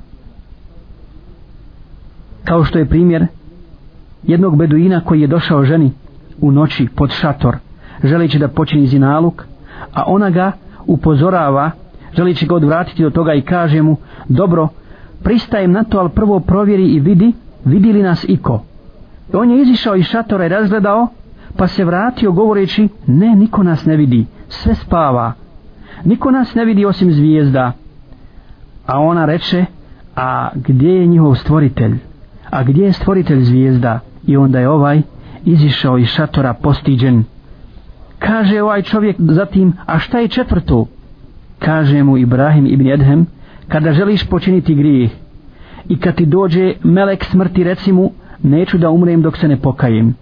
Kao 2.44 2.64
što 2.64 2.78
je 2.78 2.88
primjer 2.88 3.26
jednog 4.22 4.56
beduina 4.56 5.00
koji 5.00 5.20
je 5.20 5.26
došao 5.26 5.64
ženi 5.64 5.92
u 6.40 6.52
noći 6.52 6.88
pod 6.96 7.10
šator 7.10 7.56
želeći 8.04 8.38
da 8.38 8.48
počini 8.48 8.86
zinaluk 8.86 9.44
a 9.92 10.02
ona 10.06 10.30
ga 10.30 10.52
upozorava 10.86 11.70
želeći 12.16 12.46
ga 12.46 12.54
odvratiti 12.54 13.04
od 13.04 13.12
toga 13.12 13.34
i 13.34 13.42
kaže 13.42 13.82
mu 13.82 13.96
dobro 14.28 14.68
pristajem 15.22 15.72
na 15.72 15.84
to 15.84 15.98
ali 15.98 16.10
prvo 16.10 16.40
provjeri 16.40 16.86
i 16.86 17.00
vidi 17.00 17.32
vidi 17.64 17.92
li 17.92 18.02
nas 18.02 18.24
iko 18.28 18.62
on 19.32 19.50
je 19.50 19.62
izišao 19.62 19.96
iz 19.96 20.04
šatora 20.04 20.46
i 20.46 20.48
razgledao 20.48 21.08
pa 21.56 21.66
se 21.66 21.84
vratio 21.84 22.32
govoreći 22.32 22.88
ne 23.06 23.36
niko 23.36 23.62
nas 23.62 23.84
ne 23.84 23.96
vidi 23.96 24.26
sve 24.48 24.74
spava 24.74 25.32
niko 26.04 26.30
nas 26.30 26.54
ne 26.54 26.64
vidi 26.64 26.86
osim 26.86 27.12
zvijezda 27.12 27.72
a 28.86 29.00
ona 29.00 29.24
reče 29.24 29.64
a 30.16 30.48
gdje 30.54 30.90
je 30.90 31.06
njihov 31.06 31.34
stvoritelj 31.34 31.98
a 32.50 32.62
gdje 32.62 32.84
je 32.84 32.92
stvoritelj 32.92 33.42
zvijezda 33.42 34.00
i 34.26 34.36
onda 34.36 34.60
je 34.60 34.68
ovaj 34.68 35.02
izišao 35.44 35.98
iz 35.98 36.06
šatora 36.06 36.54
postiđen. 36.54 37.24
Kaže 38.18 38.62
ovaj 38.62 38.82
čovjek 38.82 39.16
zatim, 39.18 39.72
a 39.86 39.98
šta 39.98 40.18
je 40.18 40.28
četvrto? 40.28 40.86
Kaže 41.58 42.02
mu 42.02 42.18
Ibrahim 42.18 42.66
ibn 42.66 42.86
Edhem, 42.86 43.26
kada 43.68 43.92
želiš 43.92 44.28
počiniti 44.28 44.74
grijeh 44.74 45.10
i 45.88 45.98
kad 46.00 46.14
ti 46.14 46.26
dođe 46.26 46.74
melek 46.84 47.24
smrti 47.24 47.64
reci 47.64 47.92
mu, 47.92 48.10
neću 48.42 48.78
da 48.78 48.90
umrem 48.90 49.22
dok 49.22 49.36
se 49.36 49.48
ne 49.48 49.56
pokajem. 49.56 50.14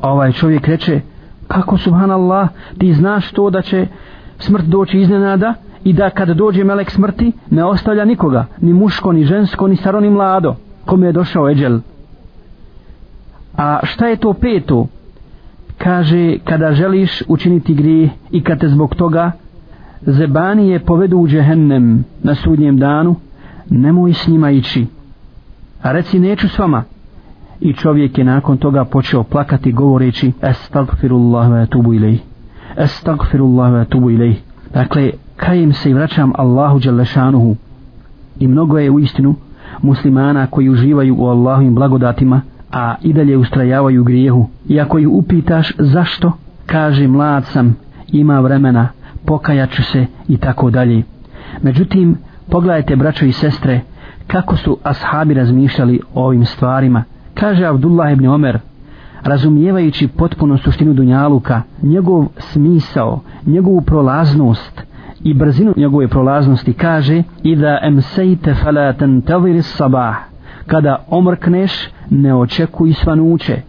A 0.00 0.12
ovaj 0.12 0.32
čovjek 0.32 0.68
reče, 0.68 1.00
kako 1.48 1.78
subhanallah, 1.78 2.48
ti 2.78 2.94
znaš 2.94 3.32
to 3.32 3.50
da 3.50 3.62
će 3.62 3.86
smrt 4.38 4.64
doći 4.64 4.98
iznenada 4.98 5.54
i 5.84 5.92
da 5.92 6.10
kad 6.10 6.28
dođe 6.28 6.64
melek 6.64 6.90
smrti 6.90 7.32
ne 7.50 7.64
ostavlja 7.64 8.04
nikoga, 8.04 8.46
ni 8.60 8.72
muško, 8.72 9.12
ni 9.12 9.24
žensko, 9.24 9.68
ni 9.68 9.76
staro, 9.76 10.00
ni 10.00 10.10
mlado, 10.10 10.54
kome 10.84 11.06
je 11.06 11.12
došao 11.12 11.50
eđel. 11.50 11.78
A 13.56 13.80
šta 13.82 14.06
je 14.06 14.16
to 14.16 14.32
peto? 14.32 14.86
Kaže, 15.78 16.38
kada 16.44 16.72
želiš 16.72 17.22
učiniti 17.28 17.74
grije 17.74 18.10
i 18.30 18.42
kad 18.44 18.60
te 18.60 18.68
zbog 18.68 18.94
toga 18.94 19.32
zebanije 20.06 20.78
povedu 20.78 21.18
u 21.18 21.28
džehennem 21.28 22.04
na 22.22 22.34
sudnjem 22.34 22.78
danu, 22.78 23.16
nemoj 23.70 24.12
s 24.12 24.26
njima 24.26 24.50
ići. 24.50 24.86
A 25.82 25.92
reci, 25.92 26.18
neću 26.18 26.48
s 26.48 26.58
vama. 26.58 26.84
I 27.64 27.72
čovjek 27.72 28.18
je 28.18 28.24
nakon 28.24 28.56
toga 28.56 28.84
počeo 28.84 29.22
plakati 29.22 29.72
govoreći 29.72 30.32
Estagfirullah 30.42 31.52
ve 31.52 31.66
tubu 31.66 31.94
ilaih. 31.94 32.22
Estagfirullah 32.76 33.72
ve 33.72 33.84
tubu 33.84 34.10
ilaih. 34.10 34.42
Dakle, 34.74 35.10
kajem 35.36 35.72
se 35.72 35.90
i 35.90 35.94
vraćam 35.94 36.32
Allahu 36.34 36.78
Đalešanuhu. 36.78 37.56
I 38.40 38.48
mnogo 38.48 38.78
je 38.78 38.90
u 38.90 39.00
istinu 39.00 39.34
muslimana 39.82 40.46
koji 40.46 40.70
uživaju 40.70 41.16
u 41.18 41.26
Allahovim 41.26 41.74
blagodatima, 41.74 42.40
a 42.72 42.94
i 43.02 43.12
dalje 43.12 43.36
ustrajavaju 43.36 44.00
u 44.00 44.04
grijehu. 44.04 44.48
I 44.68 44.80
ako 44.80 44.98
ju 44.98 45.10
upitaš 45.10 45.72
zašto, 45.78 46.32
kaže 46.66 47.08
mlad 47.08 47.44
sam, 47.44 47.76
ima 48.08 48.40
vremena, 48.40 48.88
pokajaću 49.26 49.82
se 49.82 50.06
i 50.28 50.36
tako 50.36 50.70
dalje. 50.70 51.02
Međutim, 51.62 52.16
pogledajte 52.50 52.96
braćo 52.96 53.24
i 53.24 53.32
sestre, 53.32 53.80
kako 54.26 54.56
su 54.56 54.78
ashabi 54.82 55.34
razmišljali 55.34 56.00
o 56.14 56.26
ovim 56.26 56.44
stvarima. 56.44 57.04
Kaže 57.44 57.66
Abdullah 57.66 58.12
ibn 58.12 58.26
Omer, 58.26 58.58
razumijevajući 59.22 60.08
potpuno 60.08 60.58
suštinu 60.58 60.94
Dunjaluka, 60.94 61.62
njegov 61.82 62.26
smisao, 62.38 63.20
njegovu 63.46 63.80
prolaznost 63.80 64.82
i 65.24 65.34
brzinu 65.34 65.74
njegove 65.76 66.08
prolaznosti, 66.08 66.72
kaže 66.72 67.22
Ida 67.42 67.78
emsejte 67.82 68.54
fala 68.54 68.92
tantaviri 68.92 69.62
sabah, 69.62 70.16
kada 70.66 71.04
omrkneš 71.10 71.88
ne 72.10 72.34
očekuj 72.34 72.92
svanuće. 72.92 73.60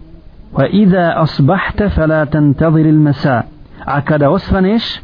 Wa 0.53 0.67
iza 0.71 1.13
asbahta 1.15 1.89
fala 1.89 2.25
tantazir 2.25 2.87
al 2.87 2.99
masa 2.99 3.41
a 3.85 4.01
kada 4.01 4.29
osvaneš 4.29 5.01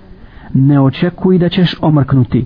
ne 0.53 0.81
očekuj 0.81 1.37
da 1.37 1.49
ćeš 1.49 1.75
omrknuti 1.81 2.45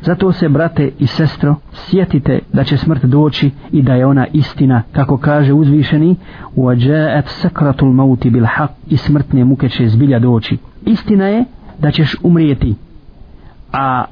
zato 0.00 0.32
se 0.32 0.48
brate 0.48 0.90
i 0.98 1.06
sestro 1.06 1.54
sjetite 1.72 2.38
da 2.52 2.64
će 2.64 2.76
smrt 2.76 3.04
doći 3.04 3.50
i 3.72 3.82
da 3.82 3.94
je 3.94 4.06
ona 4.06 4.26
istina 4.32 4.82
kako 4.92 5.16
kaže 5.16 5.52
uzvišeni 5.52 6.16
wa 6.56 6.86
ja'at 6.86 7.26
sakratul 7.26 7.92
mauti 7.92 8.30
bil 8.30 8.44
haqq 8.44 8.68
i 8.88 8.96
smrtne 8.96 9.44
muke 9.44 9.68
će 9.68 9.88
zbilja 9.88 10.18
doći. 10.18 10.56
Istina 10.86 11.26
je 11.26 11.44
da 11.78 11.90
ćeš 11.90 12.16
umrijeti 12.22 12.74
a 13.72 14.04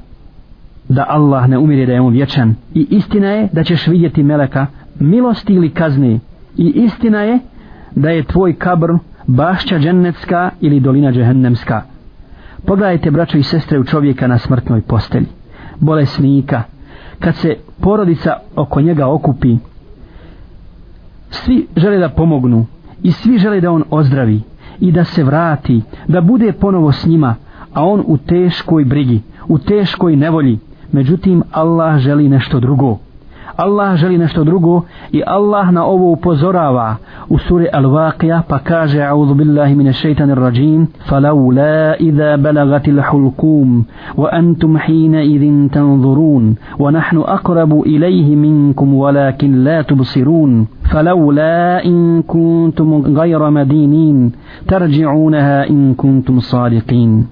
da 0.89 1.05
Allah 1.09 1.47
ne 1.47 1.57
umire 1.57 1.85
da 1.85 1.93
je 1.93 2.01
on 2.01 2.13
vječan. 2.13 2.55
I 2.73 2.87
istina 2.89 3.27
je 3.27 3.49
da 3.53 3.63
ćeš 3.63 3.87
vidjeti 3.87 4.23
meleka 4.23 4.67
milosti 4.99 5.53
ili 5.53 5.69
kazne. 5.69 6.19
I 6.57 6.71
istina 6.75 7.21
je 7.21 7.39
da 7.95 8.09
je 8.09 8.23
tvoj 8.23 8.53
kabr 8.53 8.87
bašća 9.27 9.79
džennetska 9.79 10.49
ili 10.61 10.79
dolina 10.79 11.11
džehennemska. 11.11 11.81
Pogledajte 12.65 13.11
braćo 13.11 13.37
i 13.37 13.43
sestre 13.43 13.79
u 13.79 13.83
čovjeka 13.83 14.27
na 14.27 14.37
smrtnoj 14.37 14.81
postelji 14.81 15.27
bolesnika. 15.79 16.63
Kad 17.19 17.35
se 17.35 17.55
porodica 17.81 18.33
oko 18.55 18.81
njega 18.81 19.07
okupi 19.07 19.57
svi 21.29 21.67
žele 21.75 21.97
da 21.97 22.09
pomognu 22.09 22.65
i 23.03 23.11
svi 23.11 23.37
žele 23.37 23.61
da 23.61 23.71
on 23.71 23.83
ozdravi 23.89 24.41
i 24.79 24.91
da 24.91 25.03
se 25.03 25.23
vrati 25.23 25.81
da 26.07 26.21
bude 26.21 26.51
ponovo 26.51 26.91
s 26.91 27.05
njima 27.05 27.35
a 27.73 27.85
on 27.85 28.03
u 28.07 28.17
teškoj 28.17 28.85
brigi 28.85 29.21
u 29.47 29.57
teškoj 29.57 30.15
nevolji. 30.15 30.59
Međutim 30.91 31.43
Allah 31.51 31.97
želi 31.99 32.29
nešto 32.29 32.59
drugo. 32.59 32.97
Allah 33.56 33.96
želi 33.96 34.18
nešto 34.18 34.44
drugo 34.44 34.82
i 35.12 35.22
Allah 35.26 35.70
na 35.72 35.84
ovo 35.84 36.12
upozorava 36.12 36.96
u 37.28 37.38
suri 37.38 37.66
Al-Waqija 37.72 38.42
pa 38.48 38.58
kaže 38.58 39.02
a'udhu 39.02 39.34
billahi 39.34 39.74
mine 39.74 39.92
šeitanir 39.92 40.38
rajim 40.38 40.86
falawla 41.08 41.96
idha 41.98 42.36
balagatil 42.36 43.00
hulkum 43.10 43.84
wa 44.16 44.28
antum 44.32 44.78
hina 44.86 45.22
idhin 45.22 45.68
tanzurun 45.68 46.56
wa 46.78 46.90
nahnu 46.90 47.24
aqrabu 47.26 47.82
ilayhi 47.86 48.36
minkum 48.36 48.94
walakin 48.94 49.64
la 49.64 49.82
tubsirun 49.84 50.66
فلولا 50.90 51.84
إن 51.84 52.22
كنتم 52.22 53.02
غير 53.02 53.50
مدينين 53.50 54.32
ترجعونها 54.68 55.70
إن 55.70 55.94
كنتم 55.94 56.40
صادقين 56.40 57.26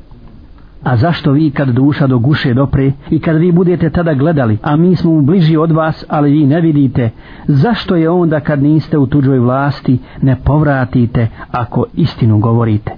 A 0.83 0.97
zašto 0.97 1.31
vi 1.31 1.51
kad 1.51 1.67
duša 1.67 2.07
do 2.07 2.19
guše 2.19 2.53
dopre 2.53 2.91
i 3.09 3.19
kad 3.19 3.37
vi 3.37 3.51
budete 3.51 3.89
tada 3.89 4.13
gledali, 4.13 4.57
a 4.61 4.75
mi 4.75 4.95
smo 4.95 5.21
bliži 5.21 5.57
od 5.57 5.71
vas, 5.71 6.05
ali 6.09 6.31
vi 6.31 6.45
ne 6.45 6.61
vidite, 6.61 7.09
zašto 7.47 7.95
je 7.95 8.09
onda 8.09 8.39
kad 8.39 8.63
niste 8.63 8.97
u 8.97 9.07
tuđoj 9.07 9.39
vlasti 9.39 9.99
ne 10.21 10.35
povratite 10.43 11.27
ako 11.51 11.85
istinu 11.93 12.39
govorite? 12.39 12.91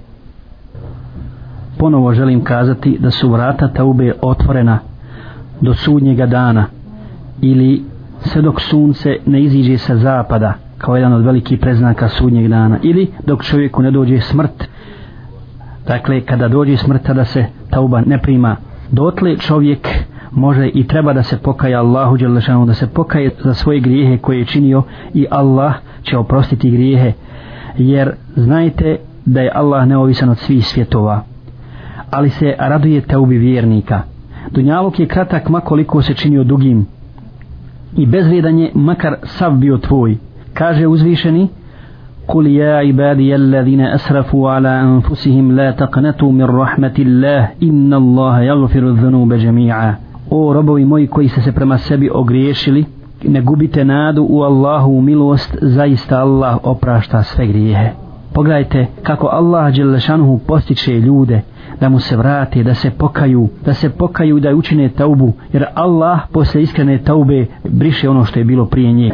Ponovo 1.78 2.14
želim 2.14 2.44
kazati 2.44 2.98
da 3.00 3.10
su 3.10 3.28
vrata 3.28 3.68
taube 3.68 4.12
otvorena 4.22 4.78
do 5.60 5.74
sudnjega 5.74 6.26
dana 6.26 6.66
ili 7.40 7.82
sve 8.20 8.42
dok 8.42 8.60
sunce 8.60 9.16
ne 9.26 9.42
iziđe 9.42 9.78
sa 9.78 9.96
zapada 9.96 10.54
kao 10.78 10.96
jedan 10.96 11.12
od 11.12 11.24
velikih 11.24 11.58
preznaka 11.58 12.08
sudnjeg 12.08 12.48
dana 12.48 12.78
ili 12.82 13.10
dok 13.26 13.44
čovjeku 13.44 13.82
ne 13.82 13.90
dođe 13.90 14.20
smrt 14.20 14.68
dakle 15.86 16.20
kada 16.20 16.48
dođe 16.48 16.76
smrt 16.76 17.02
tada 17.02 17.24
se 17.24 17.44
tauba 17.76 18.00
ne 18.00 18.18
prima. 18.18 18.56
Dotle 18.90 19.36
čovjek 19.36 19.88
može 20.32 20.68
i 20.74 20.86
treba 20.86 21.12
da 21.12 21.22
se 21.22 21.38
pokaje 21.38 21.74
Allahu 21.74 22.16
Đelešanu 22.16 22.66
da 22.66 22.74
se 22.74 22.86
pokaje 22.86 23.30
za 23.44 23.54
svoje 23.54 23.80
grijehe 23.80 24.18
koje 24.18 24.38
je 24.38 24.44
činio 24.44 24.82
i 25.14 25.26
Allah 25.30 25.74
će 26.02 26.16
oprostiti 26.16 26.70
grijehe. 26.70 27.12
Jer 27.78 28.12
znajte 28.36 28.96
da 29.24 29.40
je 29.40 29.52
Allah 29.54 29.86
neovisan 29.88 30.28
od 30.28 30.38
svih 30.38 30.66
svjetova. 30.66 31.22
Ali 32.10 32.30
se 32.30 32.54
raduje 32.58 33.00
taubi 33.00 33.38
vjernika. 33.38 34.02
Dunjaluk 34.50 34.98
je 35.00 35.08
kratak 35.08 35.48
makoliko 35.48 36.02
se 36.02 36.14
činio 36.14 36.44
dugim. 36.44 36.86
I 37.96 38.06
bezvredan 38.06 38.58
je 38.58 38.70
makar 38.74 39.16
sav 39.22 39.52
bio 39.52 39.78
tvoj. 39.78 40.16
Kaže 40.54 40.86
uzvišeni 40.86 41.48
قل 42.27 42.47
يا 42.47 42.75
عبادي 42.75 43.35
الذين 43.35 43.81
أسرفوا 43.81 44.51
على 44.51 44.81
أنفسهم 44.81 45.51
لا 45.51 45.71
تقنطوا 45.71 46.31
من 46.31 46.43
رحمة 46.43 46.93
الله 46.99 47.49
إن 47.63 47.93
الله 47.93 48.41
يغفر 48.41 48.79
الذنوب 48.87 49.33
جميعا 49.33 49.95
O 50.33 50.53
robovi 50.53 50.85
moji 50.85 51.07
koji 51.07 51.27
se 51.27 51.41
se 51.41 51.51
prema 51.51 51.77
sebi 51.77 52.09
ogriješili, 52.13 52.85
ne 53.23 53.41
gubite 53.41 53.85
nadu 53.85 54.27
u 54.29 54.41
Allahu 54.41 55.01
milost, 55.01 55.57
zaista 55.61 56.21
Allah 56.21 56.57
oprašta 56.63 57.23
sve 57.23 57.47
grijehe. 57.47 57.89
Pogledajte 58.33 58.87
kako 59.03 59.27
Allah 59.27 59.75
Đelešanuhu 59.75 60.39
postiče 60.47 60.99
ljude 60.99 61.41
da 61.81 61.89
mu 61.89 61.99
se 61.99 62.17
vrate, 62.17 62.63
da 62.63 62.73
se 62.73 62.89
pokaju, 62.89 63.49
da 63.65 63.73
se 63.73 63.89
pokaju 63.89 64.39
da 64.39 64.55
učine 64.55 64.89
taubu, 64.89 65.33
jer 65.53 65.65
Allah 65.73 66.19
posle 66.33 66.61
iskrene 66.61 66.97
taube 66.97 67.45
briše 67.63 68.09
ono 68.09 68.25
što 68.25 68.39
je 68.39 68.45
bilo 68.45 68.65
prije 68.65 68.93
nje. 68.93 69.09